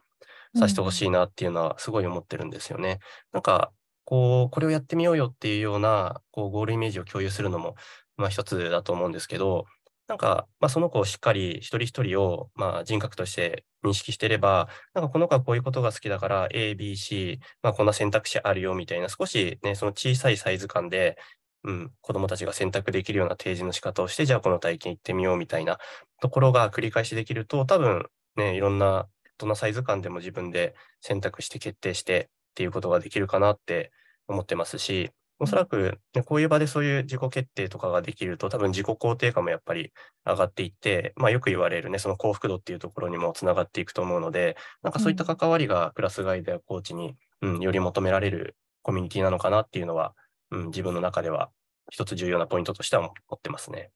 [0.56, 3.00] させてほしいなっていうのはすごい思ってるんですよね。
[3.32, 3.72] なんか、
[4.04, 7.74] こう、これをやってみようよっていうような、こう、ゴールイメージを共有するのも、
[8.16, 9.66] まあ一つだと思うんですけど、
[10.08, 21.18] なんか、まあその子をしっかり一人一人を、まあ人格として認識してれば、なんかこの子はこういうことが好きだから A、B、C、まあこんな選択肢あるよみたいな、少しね、その小さいサイズ感で、
[21.64, 25.78] うん、子供たちが選択できるような提示の仕方をして、じゃあこの体験行ってみようみたいな
[26.22, 28.06] ところが繰り返しできると、多分
[28.36, 29.08] ね、いろんな
[29.38, 33.92] どんなサイズ感でも自分で選択して決定してっていうことができるかなって
[34.26, 39.92] 思ってますし、おそらく、ね、こういう場でそういう自己決定とかができると、多分自己肯定感もやっぱり
[40.26, 50.14] 上がっていって、まあよく言われるね、その幸福度っていうところにもつながっていくと思うので、なんかそういった関わりがクラスガイドやコーチに、うん、より求められるコミュニティなのかなっていうのは、
[50.50, 51.50] うん、自分の中では
[51.90, 53.90] 一つ重要なポイントとしては思ってますね。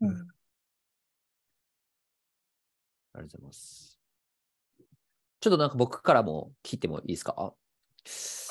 [0.00, 0.12] うん、あ
[3.18, 3.93] りがとうございます。
[5.44, 7.34] ちょっとなんか僕からも聞いてもいいですか？
[7.34, 7.54] は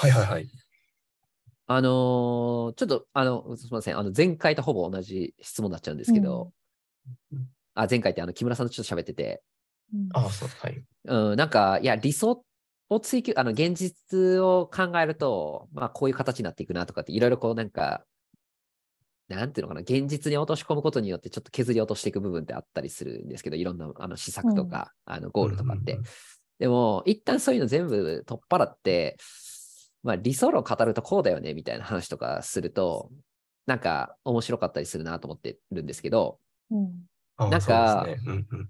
[0.08, 0.48] いはいはい。
[1.66, 3.98] あのーちょっと、あの、すみません。
[3.98, 6.52] あの、前回とほぼ同じ質問になっちゃうんですけど、
[7.32, 9.42] うんあ、前回ってあの、木村さんとちょっと喋ってて、
[9.92, 10.84] うんああ、そう、はい。
[11.06, 12.46] うん、なんか、いや、理想
[12.90, 18.06] を追求、あの、現実を考えると、まあ、こういう形になっていくなとかって、いろいろこう、なんか、
[19.30, 26.06] なんていうのかな、現実に落とし込むことによって、ちょっと削り落としていく部分ってあったりするんですけど、いろんな、あの、施策とか、あの、ゴールとかってうんうん。
[26.64, 29.18] でも、一旦そういうの全部取っ払って、
[30.02, 33.12] まあ、理想論語るとこうだよね、みたいな話とかすると、
[33.66, 36.40] なんか、面白かったりするなと思ってるんですけど、
[36.72, 37.04] うん
[37.38, 38.32] なんかそうですね。
[38.32, 38.64] うんうん。
[38.64, 38.68] い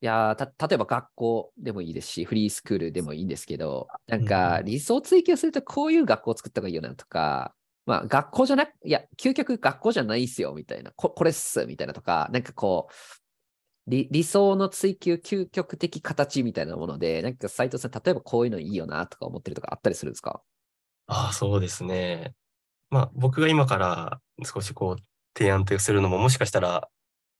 [0.00, 7.54] や例えば学校でもいいですし、フリースクールでもいいんですけど、なんか理想を追求するとこういう学校を作った方がいいよなとか、
[7.86, 12.92] まあ学校じゃなく、いや、究極学校じゃないっすよみたいな、ここれっすみたいなとか、なんかこう、
[13.86, 20.42] 理理想の追求、究極的形みたいなもので、なんか斉藤さん、例えばこういうのいいよなとか思ってるとかあったりするんですか？
[21.06, 22.34] ああ、そうですね。
[22.90, 25.02] まあ、僕が今から少しこう、
[25.36, 26.88] 提案とするのも、もしかしたら、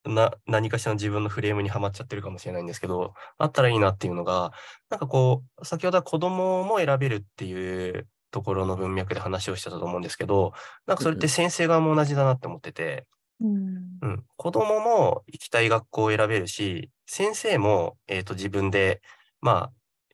[0.05, 4.53] な、何かしらの自分のフレームにはまっちゃってるかもしれないんですけど、あったらいいなっていうのが、
[4.91, 10.55] なんかこう、先ほどは子供も選べるっていうところの文脈で話をしてたと思うんですけど、
[10.87, 13.07] なんかそれって先生側も同じだなって思ってて、
[13.43, 19.01] うんうん、子供も行きたい学校を選べるし、先生も、えーと自分で、
[19.41, 19.73] まあ、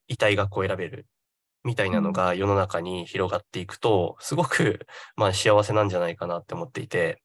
[0.09, 1.07] いたい学校を選べる
[1.65, 4.87] みたいなのが世の中に広がっていくと、すごく、
[5.17, 7.23] まあ、幸せなんじゃないかなって思っていて、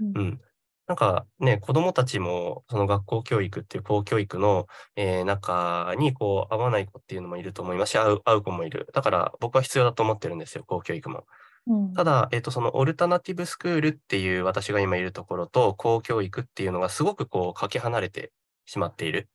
[0.00, 0.40] うんうん。
[0.88, 4.66] なんかね、子供たちも、その学校教育っていう公教育の、
[4.96, 8.88] えー中に、こう、合わない子っていうのもいると思いますし、合う、合う子もいる。
[8.94, 11.26] だから、僕は必要だと思ってるんですよ、公教育も。
[11.66, 11.94] うん。
[11.94, 18.32] ただ、えっと、そのオルタナティブスクールっていう私が今いるところと公教育っていうのがすごくこうかけ離れて
[18.66, 19.28] しまっている、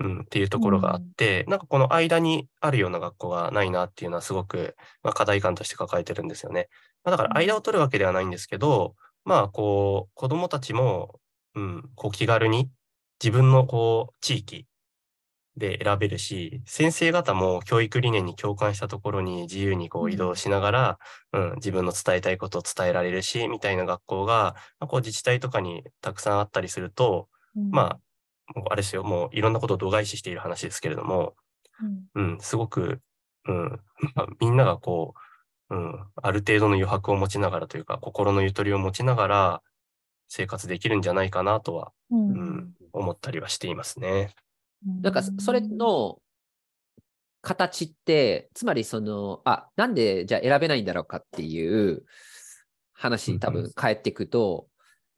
[0.00, 6.68] うん、っていうところがあって、なんかこの間にあるような学校がないなっていうのはすごく、まあ、課題感として抱えてるんですよね。
[7.04, 11.20] まあ、だから間を取るわけではないんですけど、まあこう子供たちも、
[11.54, 12.70] うん、こう気軽に
[13.22, 14.66] 自分のこう地域
[15.58, 20.98] で選べるし、先生方も教育理念に共感したところに自由にこう移動しながら、
[21.32, 27.28] うん、自分の伝えたいことを伝えられるし、みたいな学校が、まあ、こう自治体とかにたくさんあったりすると、
[27.70, 28.00] まあ、
[28.54, 31.34] もうあれですよ、もういろんなことを度外視している話ですけれども、
[32.14, 32.32] うん。
[32.32, 33.00] うん、すごく、
[33.46, 33.80] うん、
[34.14, 35.14] まあみんながこ
[35.70, 39.62] う、うん、ある程度の余白を持ちながらというか、心のゆとりを持ちながら
[40.28, 42.30] 生活できるんじゃないかなとは、うん。
[42.30, 44.34] うん、思ったりはしていますね。
[44.84, 46.20] なんか、それの
[47.40, 52.04] 形って、つまりその、あ、なんでじゃあ選べないんだろうかっていう
[52.92, 54.68] 話に多分返ってくと、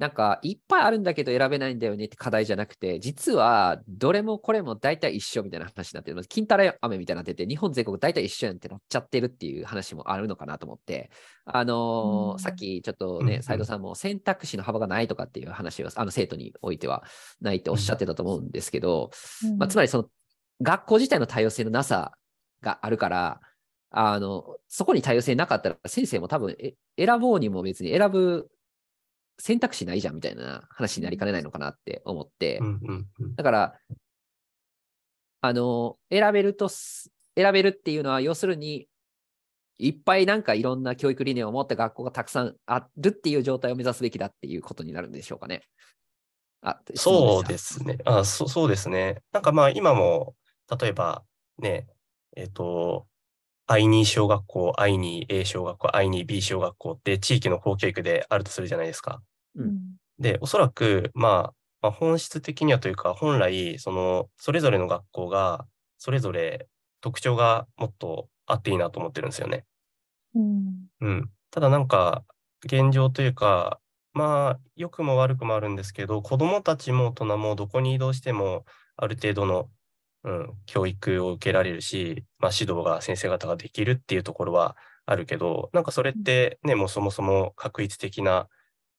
[0.01, 6.25] なんかいっぱいあるんだけど選べないんだよねって課題じゃなくて、実はどれもこれも大体一緒みたいな話になってる。
[6.27, 11.11] 金たら飴みたいになってて、日本全国大体一緒やんってなっちゃってるっていう話もあるのかなと思って、
[11.45, 12.39] あのーうん。
[12.39, 13.37] さっきちょっとね、うん。
[13.37, 17.05] うん斉藤さんも選択肢の幅がないとかっていう話を、あの生徒においては
[17.43, 19.11] ないっておっしゃってたと思うんですけど、
[19.59, 20.09] まあ、つまりその
[20.63, 22.13] 学校自体の多様性のなさ
[22.63, 23.41] があるから、
[23.91, 28.49] あの、そこに多様性なかったら先生も多分え選ぼうにも別に選ぶ
[29.41, 33.75] 選択肢ないじゃんみたいな話になりかねないのかなって思って、うんうんうんだから、
[35.41, 38.87] あの、選べるとす、選べるっていうのは要するに、
[39.79, 45.63] いっぱいなんかいろんな教育理念を持った学校がたくさんあるっていう状態を目指すべきだっていうことになるんでしょうかね。
[46.61, 47.97] あそうですね。
[48.05, 49.23] あそそうですね。
[49.33, 50.35] なんかまあ今も、
[50.79, 51.25] 例えば
[51.59, 51.87] ね、
[52.37, 53.07] えっ、と、
[53.71, 59.23] I2 小学校、I2A 小学校、I2B 小学校って地域の公教育であるとするじゃないですか。
[59.57, 59.81] うん
[60.19, 65.67] で、おそらく、まあ、まあ、本質的にはというか、本来、その、それぞれの学校が、
[65.97, 66.69] それぞれ
[67.01, 69.65] 特徴がもっとあっていいなと思ってるんですよね。
[70.35, 71.31] うんうん。
[71.51, 72.25] ただなんか、
[72.65, 73.81] 現状というか、
[74.13, 78.67] まあ、良くも悪くもあるんですけど、子どもたちも大人もどこに移動しても、
[78.97, 79.71] ある程度の、
[80.25, 88.49] うん、教育を受けられるし、まあ、指導が先生方ができるっていうところはあるけど、なんかそれってね、もうそもそも確一的な、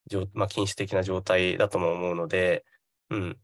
[0.07, 2.65] 状まあ、禁止的な状態だとも思うので、
[3.09, 3.38] うん。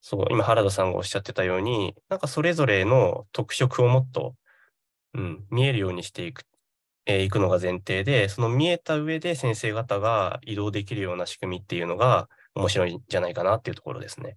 [0.00, 4.34] そう、今原田さんがおっしゃってたように、なんかそれぞれの特色をもっと、
[5.14, 6.44] うん、見えるようにしていく
[7.06, 14.36] えー行くのが前提で、その見えた上で先生方が移動できるような仕組みっていうのが面白いんじゃないかなっていうところですね。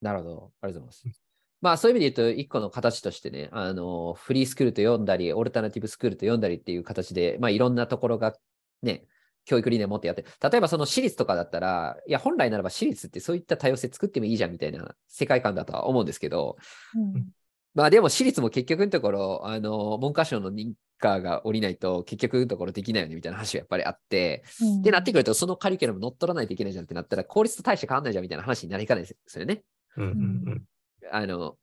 [0.00, 0.52] なるほど。
[0.60, 1.22] ありがとうございます。
[1.60, 8.34] まあそういう意味で言うと、一個の形としてね、あの、フリースクールと読んだり、オルタナティブスクールと読んだりっていう形で、まあいろんなところが
[8.82, 9.04] ね、
[9.44, 16.56] 教育理念を持ってやって、例えばその私立とかだったら、いや、本来ならば私立ってそういった多様性作ってもいいじゃんみたいな世界観だとは思うんですけど、
[16.94, 17.28] うん
[17.74, 29.62] まあでも私立も結局のところ、あの、文科省の認可が下りないと結局のところできないよねみたいな話がやっぱりあって、うんでなってくると、そのカリキュラム乗っ取らないといけないじゃんってなったら、効率と大して変わんないじゃんみたいな話になりかねないですよね。
[30.02, 30.64] うん。
[31.10, 31.56] あの、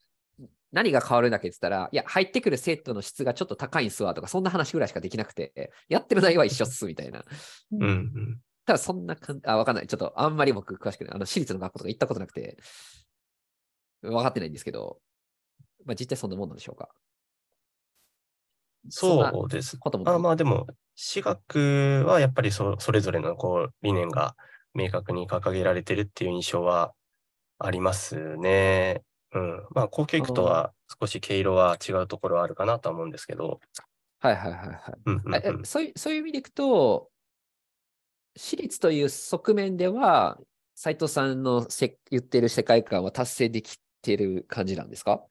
[0.71, 1.31] 何が変わるん。
[1.31, 3.91] だっけって言ったら、いや、入ってくる生徒の質がちょっと高いん。
[3.91, 4.43] すわとか、そん。
[4.43, 7.23] な話ぐらいしかできなくて、やってる内容は一緒っすみたいな。
[7.71, 7.81] うん。
[7.83, 8.41] うん。
[8.65, 9.05] ただそん。
[9.05, 9.75] な感じ、あ、わかん。
[9.75, 9.87] ない。
[9.87, 10.35] ちょっとあん。
[10.35, 11.13] まり僕詳しくない。
[11.15, 12.57] あの、私立の学校とか行ったことなくて、
[14.01, 14.53] 分かってないん。
[14.53, 14.99] ですけど、
[15.85, 16.31] まあ実際そん。
[16.31, 16.49] なもん。
[16.49, 16.57] なん。
[16.57, 16.89] でしょうか。
[18.89, 19.77] そうです。
[19.77, 24.35] こともあまあでも、私学はやっぱりそそれぞれのこう理念が
[24.73, 26.93] 明確に掲げられてるっていう印象は
[27.57, 29.03] ありますね。
[29.33, 29.65] うん。
[29.71, 33.59] まあ、公教育とは少し毛色は違うところはあるかなとは思うんですけど。
[34.19, 34.77] はいはいはいはい。
[35.05, 37.09] うんうんうんそういうそういう意味でいくと、
[38.37, 40.37] 私立という側面では、
[40.75, 45.23] 斉藤さんのせ言ってる世界観は達成できてる感じなんですか？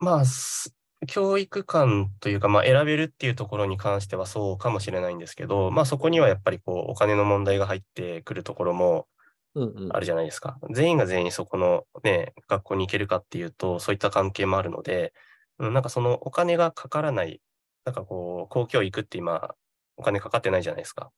[0.00, 0.74] まあ、す
[1.06, 9.06] 教育観というか、まあ、選べるっていうところに関してはそうかもしれないんですけど、まあ、そこにはやっぱりこうお金の問題が入ってくるところも。
[9.54, 10.58] あるじゃないですか。
[10.70, 15.12] 全員が全員そこのね、学校に行けるかっていうと、そういった関係もあるので、
[15.58, 17.40] うん、なんかそのお金がかからない、
[17.84, 19.54] なんかこう、公教育って今、
[19.96, 21.10] お金かかってないじゃないですか。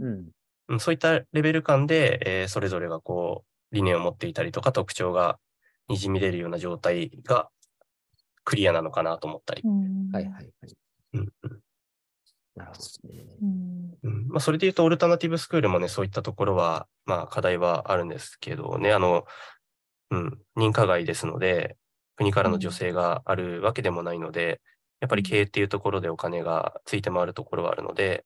[0.00, 0.28] うん。
[0.68, 5.38] うん、そういったレベル感で、えーそれぞれがこう、理念を持っていたりとか、特徴が
[5.88, 7.48] にじみ出るような状態が
[8.44, 9.62] クリアなのかなと思ったり。
[9.64, 10.52] うんはいはいはい。
[11.14, 11.60] うんうん
[12.58, 12.78] なるほ
[13.08, 13.24] どね。
[13.40, 19.24] うんうんまあ、それで言うと、オルタナティブスクールもね、そういったところは、まあ、課題はあるんですけどね、あの、
[20.10, 21.76] うん、認可外ですので、
[22.16, 24.60] 国からの助成があるわけでもないので、
[25.00, 28.24] やっぱり経営っていうところでお金がついて回るところはあるので、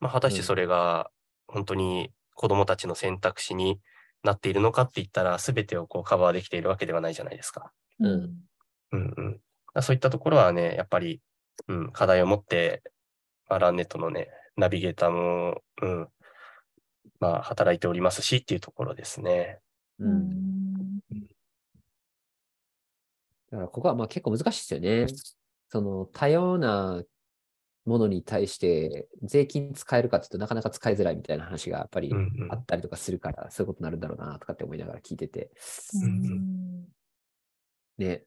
[0.00, 1.10] まあ、果たしてそれが
[1.46, 3.78] 本当に子供たちの選択肢に
[4.22, 7.72] なっているのかって言ったら、すべてをこうカバーできているわけではないじゃないですか。
[8.00, 8.30] うん
[8.92, 9.14] うん
[9.74, 9.82] うん。
[9.82, 11.20] そういったところはね、やっぱり、
[11.68, 12.82] うん、課題を持って、
[13.48, 16.08] まあ、ランネットのね、ナビゲーターも、うん、
[17.20, 19.60] まあ、働いておりますしっていうところですね。
[19.98, 20.04] う。
[20.06, 21.00] うんん
[23.50, 25.06] だからここはまあ結構難しいですよね。
[25.68, 27.02] その多様な
[27.84, 32.12] ものに対して税金使えるかっていうとなかなか使いづらいみたいな話がやっぱり
[32.50, 35.50] あったりとかするから、そういうことになるんだろうなとかって思いながら聞いてて。
[36.02, 36.84] うん
[37.98, 38.24] ね。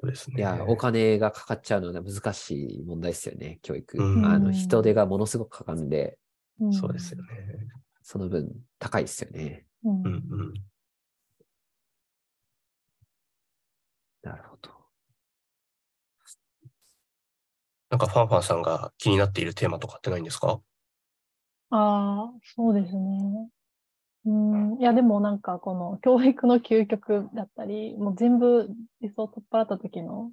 [0.00, 0.36] そうですね。
[0.38, 3.98] いや、お金がかかっちゃうのが難しい問題ですよね、教育。
[3.98, 6.18] うんあの人手がものすごくかかるんで、
[6.60, 7.26] うんそうですよね。
[8.02, 9.66] その分高いですよね。
[9.84, 10.54] うんうんうん。
[14.22, 14.70] なるほど。
[17.90, 20.60] なんかファンファンさんが気になっているテーマとかってないんですか？
[21.70, 23.48] ああ、そうですね。
[24.26, 28.68] うん、いや、でもなんかこの教育の究極だったり、もう全部
[29.00, 30.32] 理想を取っ払った時の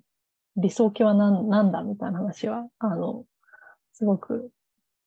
[0.58, 3.26] 理想形は何なんだみたいな話は、あの、
[3.94, 4.50] すごく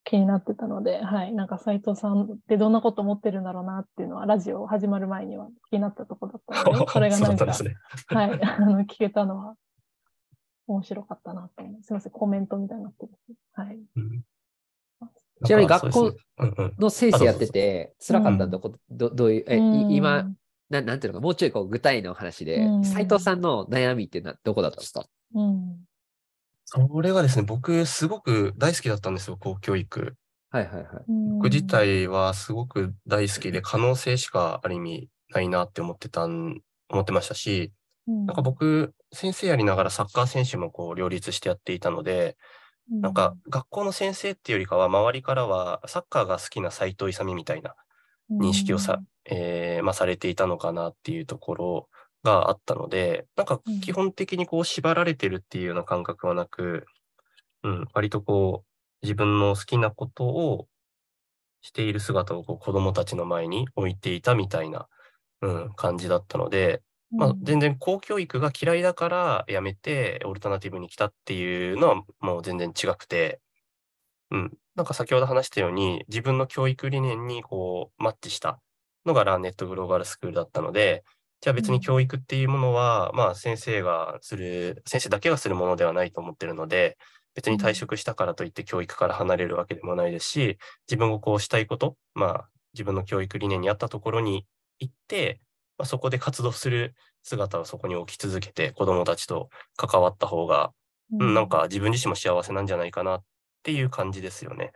[0.05, 7.53] 気になってたので、はい、なんか斉藤さんってどんなこと思ってるんだろうなっていうのは、ラジオ始まる前には気になったところだったので、 それがなんか、ね。
[8.07, 9.57] はい、 あの、聞けたのは
[10.69, 11.83] 面白かったなと思う。
[11.83, 13.33] すみません、コメントみたいになってます。
[13.55, 13.81] はい。
[13.97, 14.23] うん
[15.45, 16.25] ちなみに学校そうですね。
[16.39, 16.75] うんうん。
[16.79, 19.93] の先生やってて、辛かったとこ、どどういう、え、いうん。
[19.93, 20.25] 今、
[20.71, 22.85] ななんていうのか、もうちょいこう具体の話でう、ん。
[22.85, 25.05] 斉藤さんの悩みってどこだったんですか？
[25.35, 25.85] うん。
[26.65, 30.17] それがですね、僕すごく大好きだったんですよ、公教育。
[30.51, 30.87] はいはいはい。
[31.07, 37.73] 僕僕自体はすごく大好きで、可能性しかある意味ないなって思ってたん、思ってましたし、
[38.07, 42.37] ななんか、僕、先生やりながらサッカー選手もこう両立してやっていたので、
[42.91, 47.75] なんか学校の先生っていうよりかは、周りからはサッカーが好きな斎藤勇みたいな
[48.31, 51.89] 認識をさ、えーまあ、されていたのかなっていうところ
[52.23, 53.81] があったので、なんかうん。
[53.81, 56.87] 基本的にこう縛られてるっていうような感覚はなく、
[57.63, 58.67] うん、割とこう
[59.03, 60.69] 自分の好きなことを
[61.63, 64.87] している姿をこう子供たちの前に置いていたみたいな、
[65.43, 66.83] うん、感じだったので、
[67.13, 73.41] まあ、全然公教育が嫌いだからやめてオルタナティブに来たっていうのはもう全然違くて、
[74.31, 74.59] うん。
[74.75, 78.61] なんか先ほど話したように自分の教育理念にこうマッチした
[79.07, 81.05] のがランネットグローバルスクールだったので、
[81.41, 81.73] じゃあ別うん。
[81.73, 86.97] に教育っていうものは、まあ先生がする、先生だけがするものではないと思ってるので、
[87.35, 94.47] 別に退職したからといって教育から離れるわけでもないですし、自分がこうしたいこと、まあ自分の教育理念に合ったところに
[94.79, 95.41] 行って、
[95.79, 100.73] まあ、そこで活動する姿をそこに置き続けて子供たちと関わった方が、
[101.13, 103.23] うん、なんか自分自身も幸せなんじゃないかなっ
[103.63, 104.73] ていう感じですよね。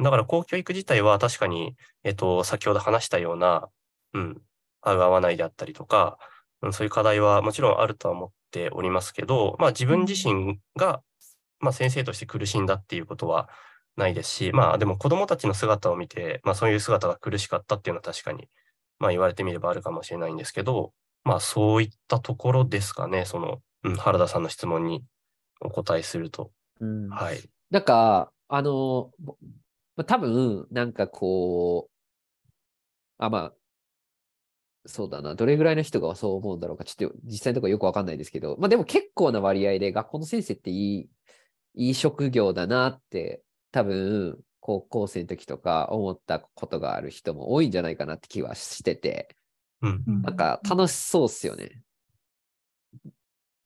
[0.00, 3.68] だから公教育自体は確かに、えっと、先ほど話したような、
[4.12, 4.40] うん、
[4.80, 6.18] 合う合わないであったりとか、
[6.62, 11.02] うん、そういう課題はもちろんあるとは思っておりますけど、まあ自分自身が、
[11.60, 13.48] まあ先生として苦しんだっていうことは
[13.96, 18.48] ないですし、まあでも子供たちの姿を見て、まあそういう姿が苦しかったっていうのは確かに、
[18.98, 20.92] まあ言われてみればあるかもしれないんですけど、
[21.24, 25.04] まあそういったところですかね、その、うん、原田さんの質問に
[25.60, 26.50] お答えすると。
[26.80, 27.08] うん。
[27.08, 27.40] はい。
[27.70, 29.36] なんか、あの、ぼ
[29.96, 31.94] まあ多分、なんかこう、
[33.18, 33.54] あ、まあ、
[34.86, 41.08] そうだな、どれぐらいの人がそう思うんだろうか、ちょっと実際のところよくわかんないですけど、まあでも結構な割合で学校の先生っていい、
[41.74, 43.42] いい職業だなって、
[43.72, 49.36] 多分、高校生の時とか思ったことがある人も多いんじゃないかなって気はしてて、
[49.82, 50.04] うん。
[50.06, 51.82] うんなんか楽しそうっすよね。
[53.04, 53.10] い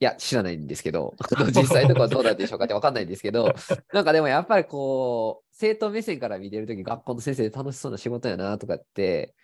[0.01, 1.15] や、知らないんですけど、
[1.55, 3.55] 実際のところはどうなんでしょうかって わかんないんですけど、
[3.93, 9.37] なんかでもやっぱりこう、生徒目線から見てるとき、学校の先生で楽しそうな仕事やなとかって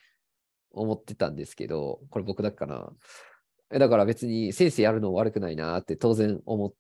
[0.72, 2.92] 思ってたんですけど、これ僕だっけかな。
[3.70, 6.72] えだから別に先生やるの悪くないなって当然思っ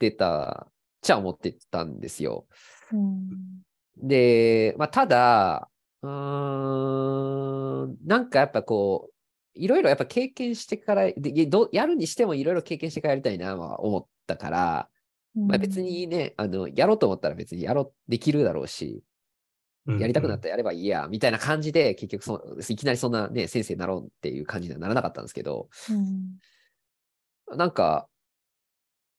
[0.00, 0.66] てた、
[1.02, 2.48] ちゃ思ってたんですよ。
[2.92, 3.62] うん。
[3.96, 5.68] で、まあ、ただ、
[6.02, 9.14] うーん、なんかやっぱこう、
[9.54, 14.88] いろいろやっぱ経験してから、でどやるにしてもいろいろ経験してからやりたいなは思ったから、
[15.34, 19.02] まあ、別にね、あの、やろうと思ったら別にやろう、できるだろうし、
[19.86, 27.56] やりたくなったらやればいいや、みたいな感じで、結局そ、いきなりそんなね、先生になろうっていう感じにはならなかったんですけど、うん。
[27.56, 28.08] なんか、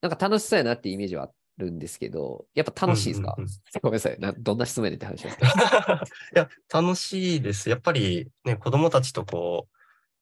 [0.01, 1.27] なんか楽しそうやなっていうイメージはあ
[1.57, 3.81] るんですけど、やっぱ楽しいですか、うんうんうん。
[3.81, 4.19] ごめんなさい。
[4.19, 4.33] な。
[4.33, 6.03] どんな質問やねんって話ですか
[6.35, 7.69] いや、楽しいです。
[7.69, 9.77] やっぱりね、子供たちとこう、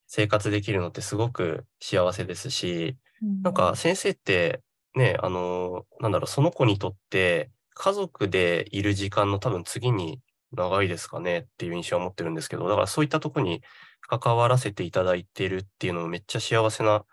[0.07, 2.97] 生活できるのってすごく幸せですし、
[3.43, 4.61] なんか先生って
[4.95, 10.19] ね、あの、なんだろう、その子にとって家族でいる時間の多分次に
[10.51, 11.39] 長いですかね？
[11.39, 13.61] っていう印象を持ってるんですけど、だからそういったとこに
[14.01, 17.05] 関わらせていただいてるっていうのもめっちゃ幸せな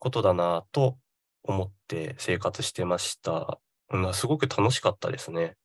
[0.00, 0.98] ことだなと
[1.42, 3.60] 思って生活してました。
[3.92, 5.56] うん、すごく楽しかったですね。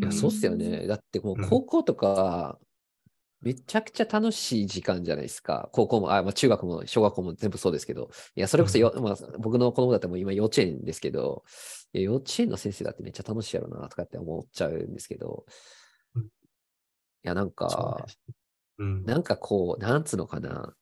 [0.00, 0.86] いや、そうっすよね。
[0.86, 2.58] だってもううん高校とか、
[3.40, 5.68] めちゃくちゃ楽しい時間じゃないですか。
[5.72, 8.10] 高校も、あ、まあ、中学も小学校も全部そうですけど。
[8.34, 11.44] いや、それこそよ、まあ、僕の子供だってもう今幼稚園ですけど、
[11.92, 15.44] いや幼稚園の先生だってめっちゃ楽しいやろなとかって思っちゃうんですけど。
[16.14, 18.06] うんいや、なんか
[18.78, 19.04] うん。
[19.04, 20.74] なんかこう、なんつうのかな。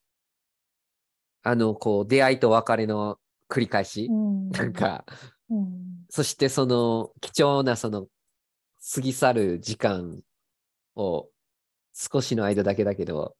[1.42, 3.18] あの、こう、出会いと別れの
[3.53, 4.09] 繰り返し。
[4.09, 5.05] なんか、
[5.50, 6.07] うん。
[6.09, 8.07] そしてその貴重なその
[8.94, 10.22] 過ぎ去る時間
[10.96, 11.28] を
[11.92, 13.36] 少しの間だけだけど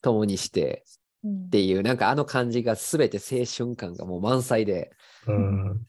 [0.00, 0.84] 共にして
[1.22, 1.46] うん。
[1.46, 4.90] っていうなんかあの感じが全て青春感がもう満載で
[5.26, 5.86] うん、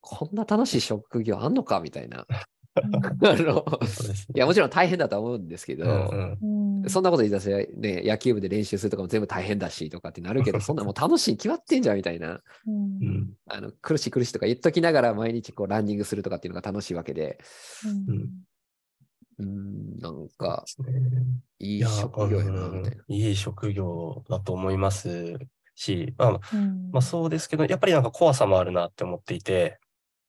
[0.00, 2.26] こんな楽しい職業あんのかみたいな。
[2.82, 3.64] う んあの
[4.34, 6.38] いやもちろん大変だとは思うんですけど、うんうん。
[6.40, 12.40] うんそんなこと言い出せね、野球部で練習するとかも全部大変だしとかってなるけど、 そんなもう楽しいに決まってんじゃんみたいな。
[12.66, 12.74] うん。
[12.74, 12.76] う
[13.06, 13.32] ん。
[13.46, 17.38] あの苦しい苦しいとか言っときながら毎日こうランニングするとかっていうのが楽しいわけで、
[18.08, 18.30] うん。
[19.38, 20.64] うん、なんか
[21.58, 23.04] いいいや職業やな、うんみたいな。
[23.08, 25.38] いい職業だと思います
[25.74, 26.90] し、まあ、うん。
[26.92, 29.78] まあそうですけど、やっぱりなんか怖さもあるなって思っていて、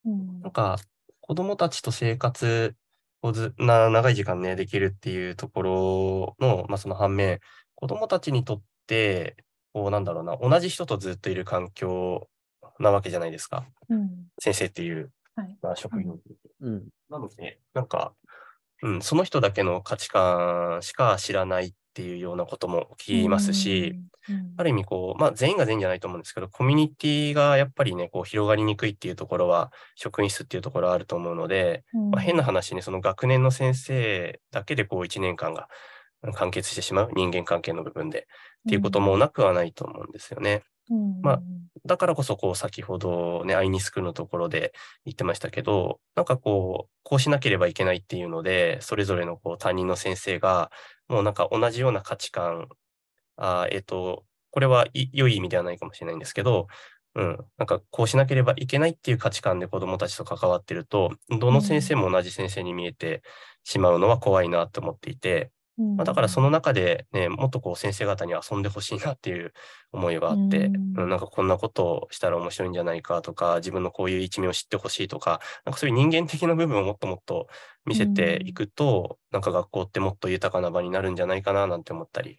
[0.05, 0.41] うん。
[0.41, 0.77] なんか
[1.19, 2.75] 子供たちと生活
[3.21, 7.39] をずな長い時間ね、できるっていうところの、まあその反面、
[7.75, 9.35] 子供たちにとって、
[9.73, 12.27] こうなんだろうな、同じ人とずっといる環境
[12.79, 13.65] なわけじゃないですか。
[13.89, 14.09] うん
[14.39, 16.17] 先生っていう、はいまあ、職業。
[16.61, 16.87] うん。
[17.09, 18.13] なので、なんか、
[18.81, 24.11] うん、その人だけの価値観しか知らないっていうようなことも聞きますし、、うん
[24.55, 35.67] ある意味こう、まあ全員が全員じゃないと思うんですけど、コミュニティがやっぱりね、こう広がりにくいっていうところは、職員室っていうところはあると思うので、まあ、変な話にその学年の先生だけでこう1年間が
[36.33, 40.61] 完結してしまう人間関係の部分でっていうこともなくはないと思うんですよね。
[40.91, 41.21] うん。
[41.21, 41.41] まあ
[41.85, 44.71] だからこそこう先ほどね、アイニスクのところで
[45.05, 50.69] 言ってましたけど、なんかこう、こうしなければいけないっていうので、それぞれのこう担任の先生が、
[51.11, 52.69] もうなんか同じような価値観、
[53.35, 56.67] あえっ、と、これはい良い意味ではないかもしれないんですけど、
[57.15, 63.23] うん、なんかこうしなければいけないっていう価値観で子どもたちと関わってると、どの先生も同じ先生に見えて
[63.65, 65.51] しまうのは怖いなと思っていて、
[65.97, 69.53] まあ、だからその中でね、もっとこう先生方に遊んでほしいなっていう
[69.91, 77.47] 思いがあって、うんうんなんかこんなことをしたら面白いんじゃないかとか、自分のこういう一面を知ってほしいとか、なんかそういう人間的な部分をもっともっと
[77.85, 82.37] 見せていくと、なんか学校ってもっと豊かな場になるんじゃないかななんて思ったり、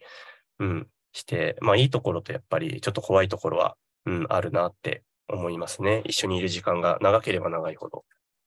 [0.59, 3.75] うん、して、まあいいところとやっぱりちょっと怖いところは、
[4.05, 6.01] うん、あるなって思いますね。
[6.05, 8.03] 一緒にいる時間が長ければ長いほど。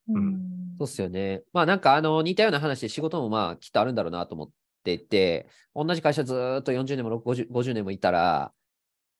[0.08, 1.42] うんそうっすよね。
[1.52, 4.50] まあなんかあの似たような話で仕事もまあきっとあるんだろうなと思っ
[4.86, 8.52] ていて、同じ会社ずーっと40年も 50, 50年もいたら、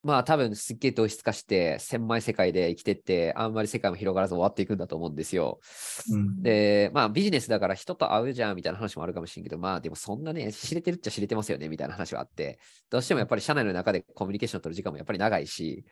[0.03, 5.59] まあ多分すっげえ同質化して狭い世界で生きてって、あんまり世界も広がらず終わっていくんだと思うんですよ。
[6.13, 15.85] うんで、まあビジネスだから人と会うじゃんみたいな話もあるかもしれんけど、まあでもそんなね、知れてるっちゃ知れてますよねみたいな話はあって、どうしてもやっぱり社内の中でコミュニケーションを取る時間もやっぱり長いし、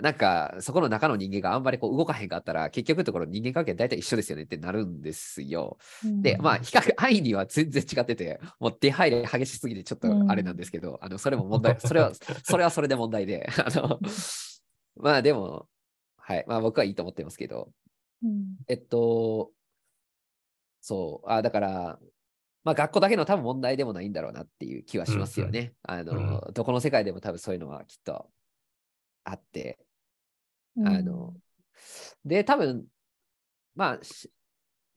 [0.00, 5.76] なんかそこの中の人間があんまりこう動かへんかったら、結局のところ人間関係大体一緒ですよねってなるんですよ。
[6.02, 14.00] で、まあ比較、愛には全然違ってて、もう出入り激しすぎてちょっとあれなんですけど、あの、それも問題、 それは、それはそれで問題で、 あの、
[14.96, 15.68] まあでも、
[16.16, 17.70] はい、まあ僕はいいと思ってますけど、
[18.22, 18.56] うん。
[18.68, 19.50] えっと、
[20.80, 21.98] そう、あだから、
[22.64, 25.74] まあ学校だけの多分問題でもないんだろうなっていう気はしますよね。
[25.82, 28.30] あの、どこの世界でも多分そういうのはきっと
[29.24, 29.78] あって、
[30.84, 31.34] あの、
[32.24, 32.86] で、多分、
[33.74, 34.32] まあ、し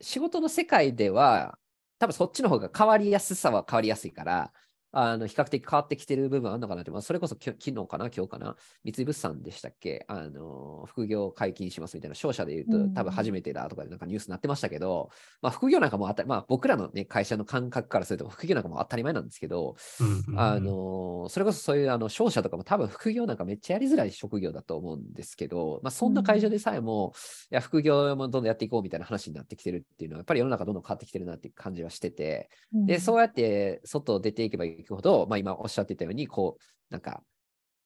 [0.00, 1.58] 仕事の世界では、
[1.98, 4.52] 多分そっちの方が変わりやすさは変わりやすいから、
[4.92, 12.94] あの比較的変わってきてる部分あるのかなって、まあ、それこそ昨日かな、今日かな、三井物産でしたっけ、あの副業解禁しますみたいな、商社で言うと、うん。
[12.94, 15.10] 多分初めてだとかでなんかニュースになってましたけど、
[15.42, 27.12] まあ、副業なんかも当たり、まあ、僕らの、ね、会社の感覚からすると、副業なんかも当たり前なんですけど、うんうんあのそれこそそういうあの商社とかも多分副業なんかめっちゃやりづらい職業だと思うんですけど、まあ、そんな会社でさえも、
[27.50, 37.22] いや副業もどんどんやっていこうみたいな話になってきてるっていうのは、やっぱり世の中どんどん変わってきてるなっていう感じはしてて、で、そうやって外出ていけばいくほど、まあ、今おっしゃってたように、こう、なんか、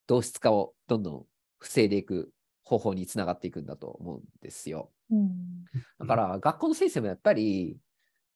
[0.07, 1.25] 同質化をどんどん
[1.59, 2.31] 防いでいく
[2.63, 4.91] 方法につながっていくんだと思うんですよ。
[5.09, 5.65] うん
[5.99, 7.77] だから、学校の先生もやっぱり、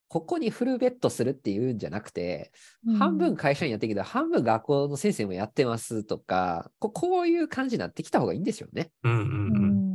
[0.08, 2.52] ここにフルベットするっていうんじゃなくて、
[2.86, 9.86] うん半分会社員やってるけど、半分学校の先生もやってますとか、ここういう感じになってきた方がいいんですよね、うんうんううんん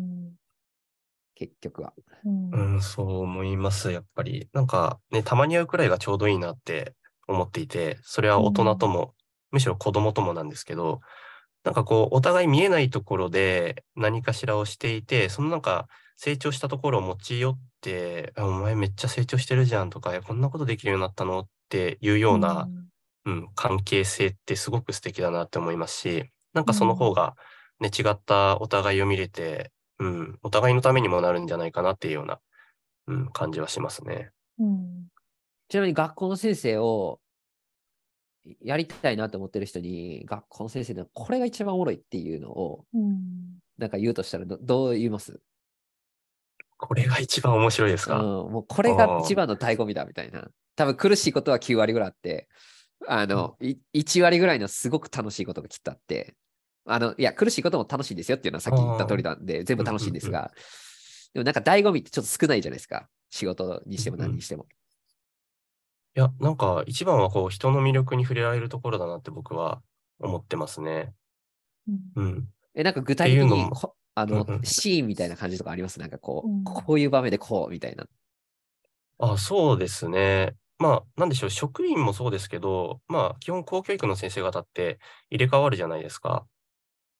[1.34, 1.94] 結局は。
[2.24, 4.48] うんうん、そう思います、やっぱり。
[4.52, 6.94] なんかね、たまに会うくらいがちょうどいいなって
[7.30, 9.14] 思っていて、それは大人とも、
[9.50, 11.00] むしろ子供ともなんですけど、
[11.64, 21.40] なんかこう、お互い見えないところで何かしらをしていて、そのなんか成長したところを持ち寄って、あお前めっちゃ成長してるじゃんとか、えこんなことできるようになったの？
[21.40, 22.68] っていうような、
[23.26, 27.36] うん、関係性ってすごく素敵だなって思いますし、なんかその方が
[27.78, 32.40] ね、違ったお互いを見れて、うん、お互いのためにもなるんじゃないかなっていうような、
[33.06, 34.30] うん、感じはしますね。
[34.58, 34.89] うん
[35.70, 37.20] ちなみに学校の先生を
[38.60, 45.40] やりたいなと思ってる人に、学校の先生でこれが一番おもろいっていうのを、うんなんか言うとしたらどどう言います？
[46.76, 50.48] これが一番面白いですうん、か、もうこれが一番の醍醐味だみたいな。
[50.76, 52.48] 多分苦しいことは9割ぐらいあって、
[53.06, 56.34] あの、い1割ぐらいのすごく楽しいことがきっとあって、
[56.86, 60.50] あの、いや、苦しいことも楽しいんですよっていうのはさっき言った通りなんで、全部楽しいんですが、
[61.32, 63.08] でもなんか醍醐味ってちょっと少ないじゃないですか。
[63.30, 64.66] 仕事にしても何にしても。
[66.16, 69.80] いや、なんか一番はこう人の魅力に触れられるところだなって僕は
[70.18, 71.12] 思ってますね。
[72.16, 72.48] うんうん。
[72.74, 76.00] え、なんか具体的にっていうのもこあの、うんうんシーンみたいな感じとかあります？
[76.00, 78.06] なんかこう、うんこういう場面でこうみたいな。
[79.18, 80.54] あ、そうですね。
[80.78, 84.98] まあ、なんでしょう、職員もそうですけど、まあ、基本公教育の先生方って
[85.28, 86.46] 入れ替わるじゃないですか。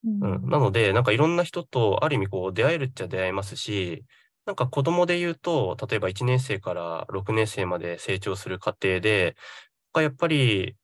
[0.03, 4.03] うん、なので、なんかいろんな人とある意味こう出会えるっちゃ出会えますし、
[4.45, 9.35] なんか子供で言うと、例えば1年生から6年生まで成長する過程で、
[9.95, 10.75] やっぱり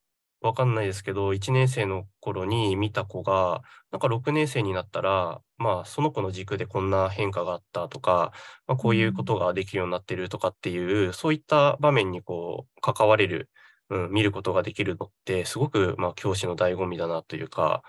[0.42, 8.32] わかんないですけど、1年生の頃に見た子が、なんか6年生になったら、まあその子の軸でこんな変化があったとか、
[8.68, 13.50] まあ、こういうことができるようになってるとかっていう、そういった場面にこう関われる、
[13.90, 17.82] うん、見ることができるのって、すごくまあ教師の醍醐味だなというか、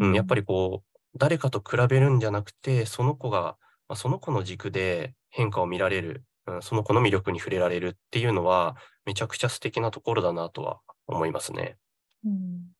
[0.00, 3.56] うん、やっぱりこう、誰かと比べるんじゃなくて、その子が、
[3.88, 11.76] まあ、その子の軸で変化を見られる、うん、その子の魅力に触れられるっていうのは、めちゃくちゃ素敵なところだなとは思いますね。
[12.24, 12.72] うん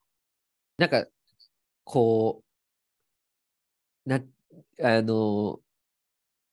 [0.77, 1.07] なんか、
[1.83, 2.45] こ
[4.07, 4.21] う、な、
[4.81, 5.59] あの、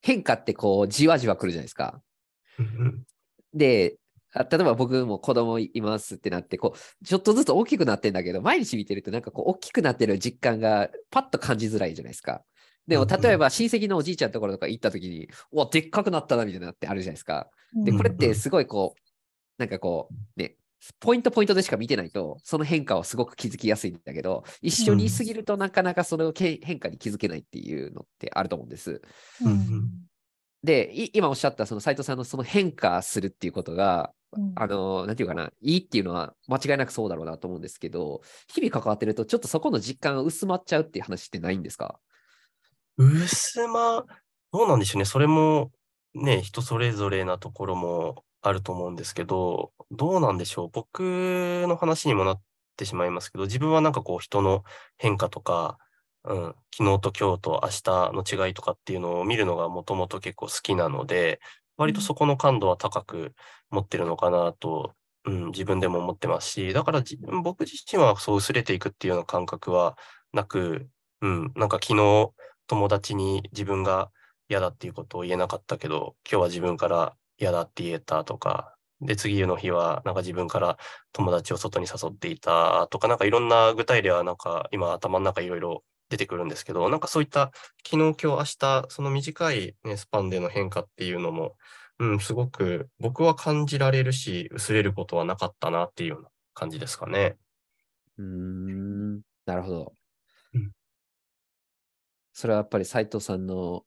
[0.02, 2.02] 変化ってこう、じわじわ来るじゃないですか。
[2.58, 3.04] うん
[3.54, 3.96] で、
[4.32, 12.42] あ例えば僕も子供いますってなって、こう、ちょっとずつ大きくなってんだけど、毎日見てるとなんかこう、大きくなってる実感がパッと感じづらいじゃないですか。
[12.86, 17.50] でも、例えば親戚のおじいちゃんのところとか行った時に、うわ、でっかくなったな、みたいなってあるじゃないですか。
[17.84, 19.00] で、うんこれってすごいこう、
[19.58, 20.56] なんかこう、ね、
[21.00, 29.00] ポイントポイントでしか見てないと、その変化はすごく気づきやすいんだけど、一緒にいすぎるとなかなかそのけ変化に気づけないっていうのってあると思うんです。
[29.42, 29.90] うんうん。
[30.62, 34.52] で、い今おっしゃったその斉藤さんのその変化するっていうことが、うん。
[34.54, 38.20] あの、なんていうかな、いいっていうのは間違いなくそうだろうなと思うんですけど、
[38.52, 41.98] 日々関わってると、ちょっとそこの実感が薄まっちゃうっていう話ってないんですか？
[42.98, 44.04] 薄ま、
[44.52, 45.04] どうなんでしょうね。
[45.04, 45.70] それも
[46.14, 50.70] ね、人それぞれなところもあると思うんですけど、どうなんでしょう。
[50.72, 52.42] 僕の話にもなっ
[52.76, 54.64] てしまいますけど、自分はなんかこう人の
[54.98, 55.78] 変化とか、
[56.24, 61.40] うん、昨日と今日と明日の違いとかっていうのを見るのがもともと結構好きなので、
[61.76, 63.34] 割とそこの感度は高く
[63.70, 64.94] 持ってるのかなと、
[65.24, 69.98] うん、自分でも思ってますし、だから自分僕自身はそう薄れていくっていうような感覚は
[70.32, 70.88] なく、
[71.20, 72.32] うん、なんか昨日
[72.66, 74.10] 友達に自分が
[74.48, 80.78] 嫌だっていうことを言えなかったけど、今日は自分から嫌だって言えたとか、で、次の日はなんか自分から
[81.12, 87.50] 友達を外に誘っていたとか、なんかいろんな具体例はなんか今頭の中いろいろ出てくるんですけど、なんかそういった
[87.84, 91.56] 昨日、今日、明日、その短い、ね、スパンでの変化っていうのも、
[91.98, 97.36] うん、すごく僕は感じられるし、薄れることはなかったなっていうような感じですかね。
[98.18, 99.92] うーん、なるほど。
[102.36, 103.82] うんそれはやっぱり斉藤さんの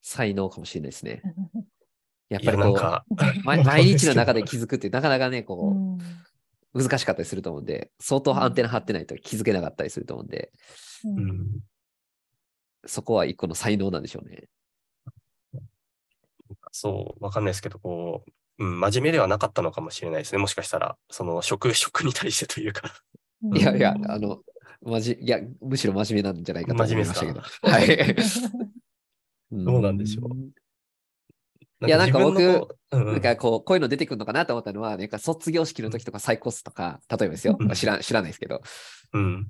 [0.00, 1.20] 才能かもしれないですね。
[2.30, 3.04] やっぱりこう、なんか、
[3.44, 10.52] ま毎日の中で気づくってなかなかね、うこんう、難しかったりすると思うんで、相当アンテナ張ってないと気づけなかったりすると思うんで、
[11.04, 11.60] うん、
[12.86, 14.48] そこは一個の才能なんでしょうね。
[16.70, 18.24] そう、わかんないですけど、こ
[18.58, 20.38] う、うん、真面目ではなかったのかもしれないですね。
[20.38, 22.90] もしかしたら、その職、職に対してというか。
[23.54, 24.40] いやいや、あの、
[24.84, 27.40] まじ、いや、むしろ真面目なんじゃないかと思いましたけど。
[27.62, 28.16] 真はい。
[29.64, 30.52] どうなんでしょう
[31.86, 32.40] いやなんか僕
[32.90, 37.68] なんんかこう、こういうの出てくるのかなと思ったのは、なんか卒業式の時とかサイコスとか、例えばですようん。
[37.70, 38.62] 知ら知らないですけど、
[39.12, 39.48] うん、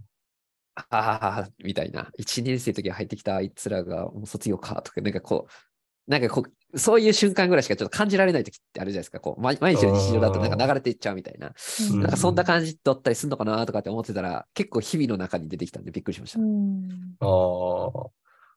[0.75, 2.11] ああ、みたいな。
[2.19, 9.21] 1年生の時に入ってきたあいつらがもう卒業かとか、なんかこう、なんかこう、そういう瞬間ぐらいしかちょっと感じられない時ってあるじゃないですか。
[9.21, 11.53] こう、毎毎日の日常だとなんか流れていっちゃうみたいな。
[11.93, 16.41] うんなんかそんな感じだったりするのかなとかって思ってたら、結構日々の中に出てきたんでびっくりしました。
[16.41, 18.11] うんああ、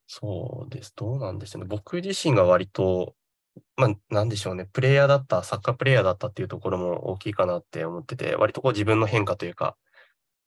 [0.07, 0.93] そうです。
[0.95, 1.67] どうなんでしょうね。
[1.67, 3.15] 僕自身が割と、
[3.75, 4.65] まあ、なんでしょうね。
[4.71, 9.75] プレイヤーだった、サッカープレイヤーだったっていうところも大きいかなって思ってて、割とこう自分の変化というか、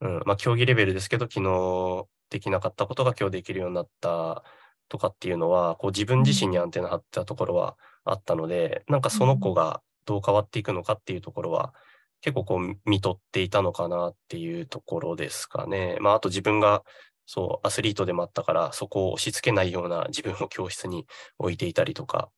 [0.00, 4.44] うん、まあ、競技レベルですけど、昨日できなかったことが今日できるようになった
[4.88, 11.74] とかっていうのは、こう自分自身にアンテナ張ってたところはあったので、なんかその子がどう変わっていくのかっていうところは、
[12.20, 15.98] 結構こう見とっていたのかなっていうところですかね。
[16.00, 16.82] まあ、あと自分が
[17.30, 21.06] そう、アスリートでもあったから、そこを押し付けないような自分を教室に
[21.38, 22.30] 置いていたりとか、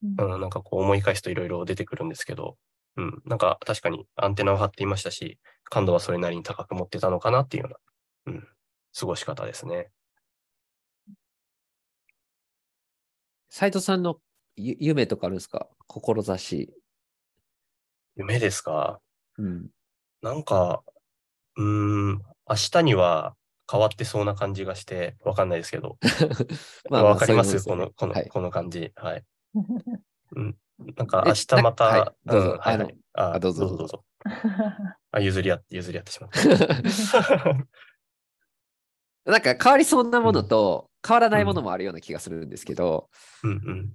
[0.00, 2.56] うん、なんかこう思い返すといろいろ出てくるんですけど、
[2.96, 7.70] うん、なんか確かにアンテナを張っていましたし、感度はそれなりに高く持ってたのかなっていうよ
[8.26, 8.48] うな、うん、
[8.96, 9.90] 過ごし方ですね。
[13.50, 14.16] 斉藤さんの
[14.56, 15.68] ゆ夢とかあるんですか？
[16.36, 16.70] 志。
[18.16, 19.00] 夢ですか？
[19.38, 19.68] うん。
[20.22, 20.82] なんか、
[21.56, 21.64] うー
[22.14, 22.18] ん、
[22.48, 23.34] 明日には
[23.70, 25.96] 変わってそうな感じがして、わかんないですけど。
[26.90, 27.62] まあまあわかります？
[27.64, 28.92] この、この、はいこの感じ。
[28.96, 29.24] はい。
[30.36, 30.56] うん。
[30.96, 34.04] なんかえ明日また、なはいどうぞんはいはいああどうぞどうぞどうぞ。
[35.10, 36.38] あ、譲り合って、譲り合ってしまった。
[39.30, 43.08] なんか変わりそうなものと変わらないものもあるような気がするんですけど、
[43.42, 43.92] うんうん。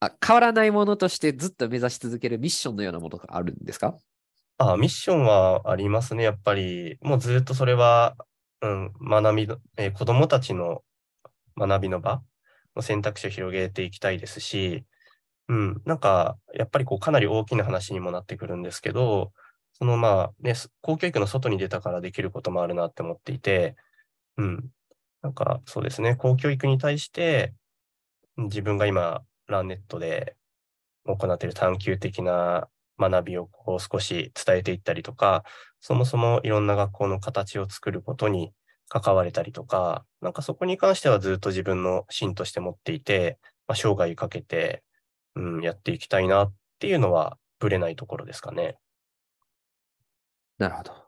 [0.00, 3.94] あ変わらないものとしてずっと目指し続けるミッションのようなものがあるんですか？
[4.58, 6.24] あ、ミッションはありますね。
[6.24, 8.16] やっぱり、もうずっとそれは、
[8.62, 10.82] うん、学びの、えー子供たちの
[11.58, 12.22] 学びの場
[12.74, 14.84] の選択肢を広げていきたいですし、
[15.48, 19.32] うん、なんか、やっぱりこう、かなり大きな話にもなってくるんですけど、
[19.74, 23.76] そのまあ、ね、す公教育の外に出たからできることもあるなって思っていて、
[24.38, 24.70] うん、
[25.26, 27.52] なんか、そうですね、公教育に対して、
[28.36, 30.36] 自分が今、ランネットで
[31.04, 35.42] 行っている探究的な学びをこう少し伝えていったりとか、
[35.80, 38.52] そもそもいろんな学校の形を作ることに
[38.88, 44.84] 関われたりとか、なんかそこに関してはずっと自分の芯として持っていて、まあ、生涯かけて、
[45.34, 48.76] うん、やっていきたいなっていうのはぶれないところですかね。
[50.58, 51.05] なるほど。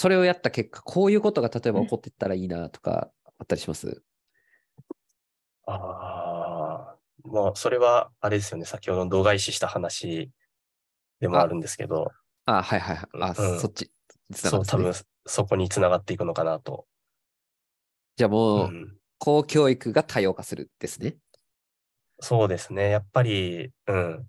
[0.00, 4.02] それをやった結果、こういうことが例えば起こっていったらいいなとかあったりします？
[5.66, 8.64] ああ、まあ、それはあれですよね。
[8.64, 10.30] 先ほどの度外視した話
[11.20, 12.12] でもあるんですけど、
[12.46, 13.08] あ、はいはいはい。
[13.20, 13.92] あ、うんそっち。
[14.32, 14.94] そう、多分
[15.26, 16.86] そこにつながっていくのかなと。
[18.16, 21.18] じゃあもう、うん公教育が多様化するですね。
[22.20, 22.88] そうですね。
[22.88, 24.26] やっぱり、うん、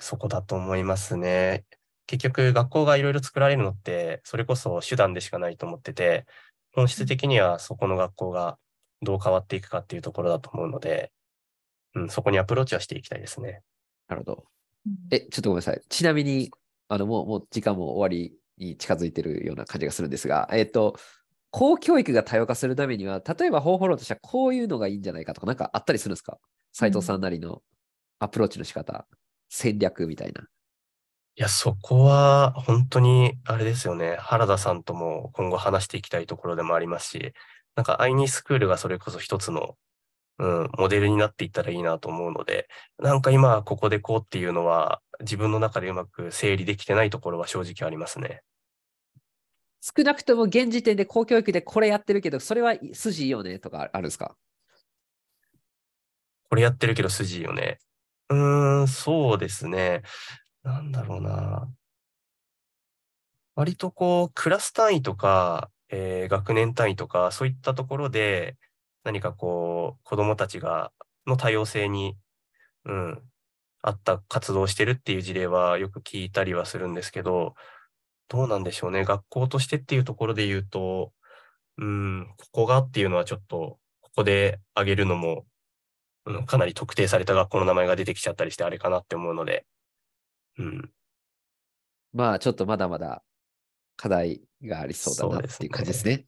[0.00, 1.64] そこだと思いますね。
[2.06, 6.26] 結局学校がいろいろ作られるのって、それこそ手段でしかないと思ってて、
[6.72, 8.58] 本質的にはそこの学校が
[9.02, 11.12] どう変わっていくかっていうところだと思うので、
[11.94, 13.62] うん、そこにアプローチはしていきたいですね。
[14.08, 14.44] なるほど。
[14.86, 15.82] うんえ、ちょっとごめんなさい。
[15.88, 16.50] ちなみに、
[16.88, 20.96] あの、もう、もう時間も終わりに近づいてるような感じがするんですが、えっと、
[21.50, 26.38] 公教育が多様化するためには、例えば方法論としてはこういうのがいいんじゃないかとか、なんかあったりするんですか？
[26.72, 27.62] 斉藤さんなりの
[28.18, 29.06] アプローチの仕方、
[29.48, 30.46] 戦略みたいな。
[31.38, 34.16] いや、そこは本当にあれですよね。
[34.18, 37.34] 原田さんとも今後話していきたいところでもありますし、
[37.74, 39.76] なんかアイニースクールがそれこそ一つの、
[40.38, 42.68] うん、モデルになっていったらいいなと思うので、
[42.98, 48.40] なんか今ここでこうっていうのは自分の中でうまく整理できてないところは正直ありますね。
[49.82, 54.34] 少なくとも現時点で公教育でこれやってるけど、それは筋いいよねとかあるんですか？
[56.48, 57.78] これやってるけど筋いいよね。
[58.30, 60.02] うーん、そうですね。
[60.66, 61.68] なんだろうな。
[63.54, 68.56] 割とこう、クラス単位とか、えー学年単位とか、そういったところで、
[69.04, 70.92] 何かこう、子供たちが、
[71.26, 72.16] の多様性に、
[72.84, 73.22] うん、
[73.80, 77.54] 合った活動をしてるっていう事例はよく聞いたりはするんですけど、
[78.28, 79.04] どうなんでしょうね。
[79.04, 81.12] 学校としてっていうところで言うと、
[81.78, 85.46] うん、ここがっていうのはちょっと、ここで挙げるのも、
[86.24, 89.64] うん、かなり特定された学校の名前が出てきちゃったりしてあれかなって思うので、
[90.58, 90.90] うん、
[92.12, 93.22] まあ、ちょっとまだまだ
[93.96, 96.26] 課題がありそうだなっていう感じですね。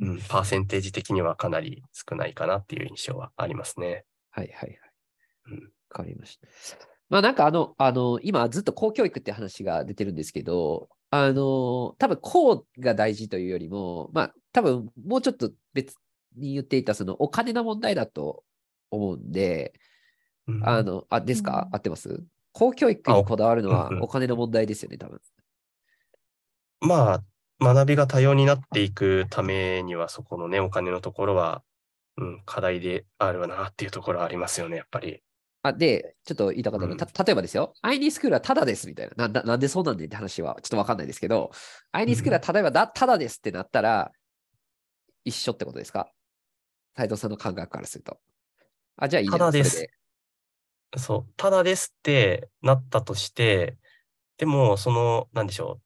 [0.00, 4.04] うん、パーセンテージ的にはかなり少ないかなっていう印象はありますね。
[4.30, 4.78] はいはいはい。
[5.52, 6.46] うんわかりました。
[7.08, 15.96] まあなんかあの、あの、今ずっと公教育って話が出てるんですけど、あの、多分公が大事というよりも、まあ多分もうちょっと別
[16.36, 18.44] に言っていたそのお金の問題だと
[18.90, 19.72] 思うんで、
[20.46, 22.22] うんあの、あ、ですか、うん合ってます？
[22.52, 25.20] 公教育にこだわるのはお金の問題ですよね、多分。
[26.80, 27.22] まあ、
[27.60, 31.62] 学びが多様になっていくためには、そこのね、お金のところは、
[32.16, 35.22] うん、課題であるなっていうところはありますよね、やっぱり。
[35.62, 39.28] あ、で、ちょっと言いたかったのは、た例えばですよ、アイニースクールはタダですみたいな。
[39.28, 41.50] なななんでそうなんねんって話はちょっとわかんないですけど、
[41.92, 44.10] アイニースクールは例えばだタダですってなったら、
[45.24, 46.10] 一緒ってことですか？
[46.96, 48.18] 斉藤さんの感覚からすると。
[48.96, 49.86] あ、じゃあいいじゃんタダです
[50.96, 53.76] そう、ただですってなったとして、
[54.38, 55.82] でも、その、なんでしょう。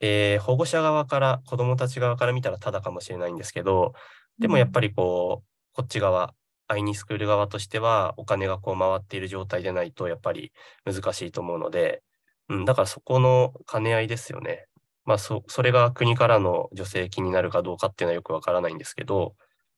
[0.00, 3.94] えー保護者側から、子供たち側から見たらただかもしれないんですけど、
[4.38, 6.34] でもやっぱりこう、こっち側、
[6.66, 10.52] アイニースクール側としては、お金がこう回っている状態でないと、やっぱり
[10.84, 12.02] 難しいと思うので、
[12.48, 14.66] うん、だからそこの兼ね合いですよね。
[15.04, 19.34] まあ、そ、それが国からの助成金になるかどうかっていうのはよくわからないんですけど、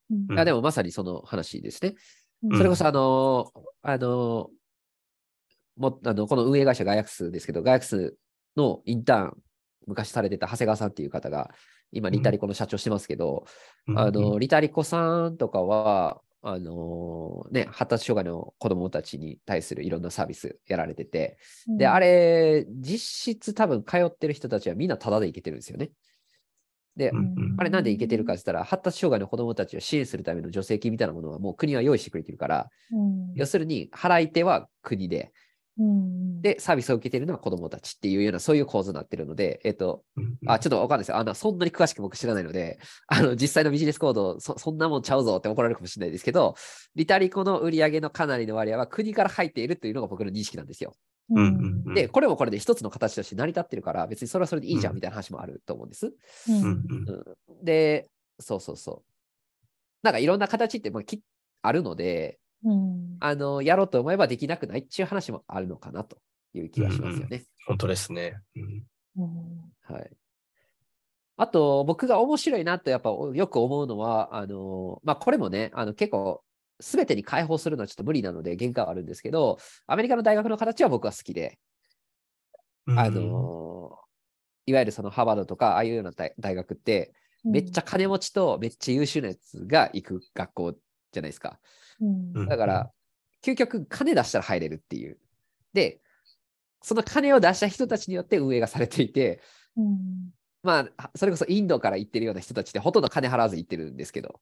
[0.09, 1.95] うんうんあ、でもまさにその話ですね。
[2.43, 4.62] うんそれこそあのーあのー
[5.77, 8.15] もあの、この運営会社ガイアクスですけど、ガイアクス
[8.55, 9.37] のインターン、
[9.87, 11.51] 昔されてた長谷川さんっていう方が、
[11.91, 13.45] 今、リタリコの社長してますけど、
[13.87, 21.37] うんあの、リタリコさんとかは、あのね、発達障害の子供たちに対するいろんなサービスやられてて、
[21.77, 25.91] で、あれ、実質多分通ってる人たちはみんなタダで行けてるんですよね。
[26.97, 33.33] で、うんうんあれなんで行けてるかって言ったら、発達障害の子供たちを支援するための助成金みたいなものはもう国は用意してくれてるから、うん。
[33.35, 35.31] 要するに払い手は国で、
[35.79, 41.17] うんで、サービスを受けてるのは子供たちっていうような、そういう構図になってるので、えっと、うんあ、ちょっとわかんないですよ。
[41.17, 46.55] あの、そんなに詳しく僕知らないので、あの、実際のビジネスコード、そそんなもんちゃうぞって怒られるかもしれないですけど、
[46.95, 50.95] リタリコの売り上げのかなりの割合は国から入っているというのが僕の認識なんですよ。
[51.93, 56.13] で、これもこれで一つの形として成り立ってるから、別にそれはそれでいいじゃうんんみたいな話もあると思うんです。
[56.49, 57.23] うん
[57.63, 58.09] で、
[58.39, 59.13] そうそうそう。
[60.03, 61.21] なんかいろんな形ってまあき
[61.61, 66.17] あるので、うんあの、やろうと思えばできなくないっていう話もあるのかなと
[66.53, 67.43] いう気がしますよね。
[67.67, 68.39] 本当ですね。
[68.55, 68.85] うん
[69.17, 70.09] うんはい。
[71.35, 76.43] あと、僕が面白いなとやっぱよく思うのは、あの、まあ、これもね、あの結構、
[76.79, 79.57] すべてに開放するのはちょっと無理なので限界はあるんですけど、
[79.87, 81.59] アメリカの大学の形は僕は好きで、
[82.87, 83.97] あの、
[84.65, 90.75] いわゆるそのハーバードとか、ああいうような大大学って、めっちゃ金持ちとめっちゃ優秀なやつが行く学校
[91.13, 91.59] じゃないですか。
[92.49, 92.91] だから、
[93.43, 95.17] 究極金出したら入れるっていう。
[95.73, 96.01] で、
[96.81, 99.41] その金を出した人たちによって運営がされていて、
[99.77, 100.29] うん。
[100.63, 104.39] まあ、それこそインドから行ってるような人たちってほとんど金払わず行ってるんですけど、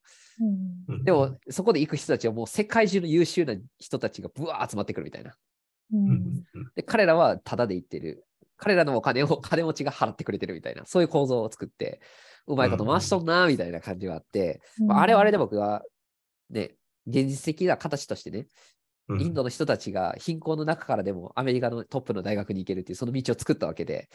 [1.03, 5.31] でも、そこで行く人たちはもう世界中の優秀な人たちがブワー集まってくるみたいな。
[5.31, 6.09] ううん。
[6.11, 6.43] ん
[6.75, 8.25] で、彼らはタダで行ってる。
[8.55, 11.99] 彼らのお金を金持ちが払ってくれてるみたいな、そういう構造を作って、
[12.45, 15.81] うまいこと回しとんな、みたいな感じがあって、まあ、あれはあれで僕は、
[16.51, 16.75] ね、
[17.07, 18.47] 現実的な形としてね、
[19.07, 24.07] うんインドの人たちが貧困の中からでもアメリカのトップの大学に行けるっていうその道を作ったわけで、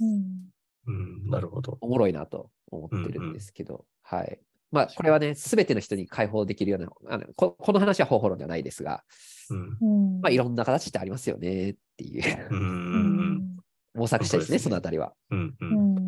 [0.00, 0.48] うん
[0.86, 1.76] うん、なるほど。
[1.80, 4.38] おもろいなと思ってるんですけど、はい。
[4.70, 9.04] まあ、これはね、すべての人に解放できるような、あのここの話は方法論ではないですが、
[9.50, 9.78] うん。
[9.80, 12.54] うんまあ、いろんな形ってありますよねっていうう、。
[12.54, 13.58] うんん
[13.94, 15.14] 模索したいですね、そのあたりは。
[15.30, 15.56] うん。
[15.60, 15.66] う。
[15.66, 16.07] うん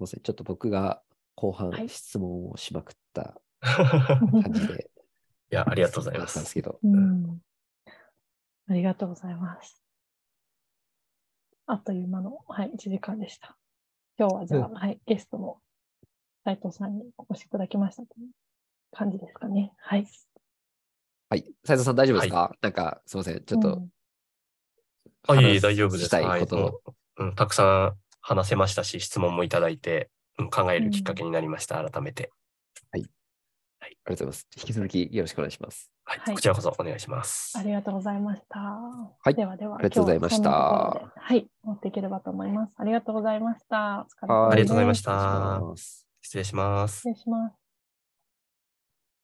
[0.00, 0.20] みません。
[0.20, 1.02] ちょっと僕が
[1.34, 3.40] 後半はい質問をしまくった
[4.32, 4.90] に 感じで、
[5.50, 6.54] いや、ありがとうございまだったんですす。
[6.54, 7.40] けど、うん
[8.68, 9.82] ありがとうございます。
[11.66, 13.56] あっという間の、はい、1時間でした。
[14.16, 15.58] 今日はじゃあ、うんはい、ゲストの
[16.44, 18.28] 斉藤さんにお越しいただきましたという
[18.92, 19.72] 感じですかね。
[19.78, 20.06] はい。
[21.30, 21.44] はい。
[21.64, 23.44] 斉藤さん大丈夫ですか、なんか、すみません。
[23.44, 23.90] ちょっとうん
[25.28, 26.04] あ、いえい大丈夫です。
[26.06, 26.80] したいはいことを、も
[27.18, 27.34] ううん。
[27.34, 31.84] たくさん話せましたし、質問もいただいて、うん考えるきっかけになりました。
[31.84, 32.30] 改めて。
[33.82, 34.46] ありがとうございます。
[34.56, 35.90] 引き続きよろしくお願いします。
[36.04, 36.18] はい。
[36.20, 37.58] はいこちらこそお願いします。
[37.58, 38.58] ありがとうございました。
[38.58, 42.72] はいではでは、ありがとうございましたはい、持っていければと思います。
[42.76, 44.06] ありがとうございました。
[44.22, 45.60] お疲れ様はいありがとうございましですた
[46.22, 47.08] 失礼します失。
[47.08, 47.59] 礼します。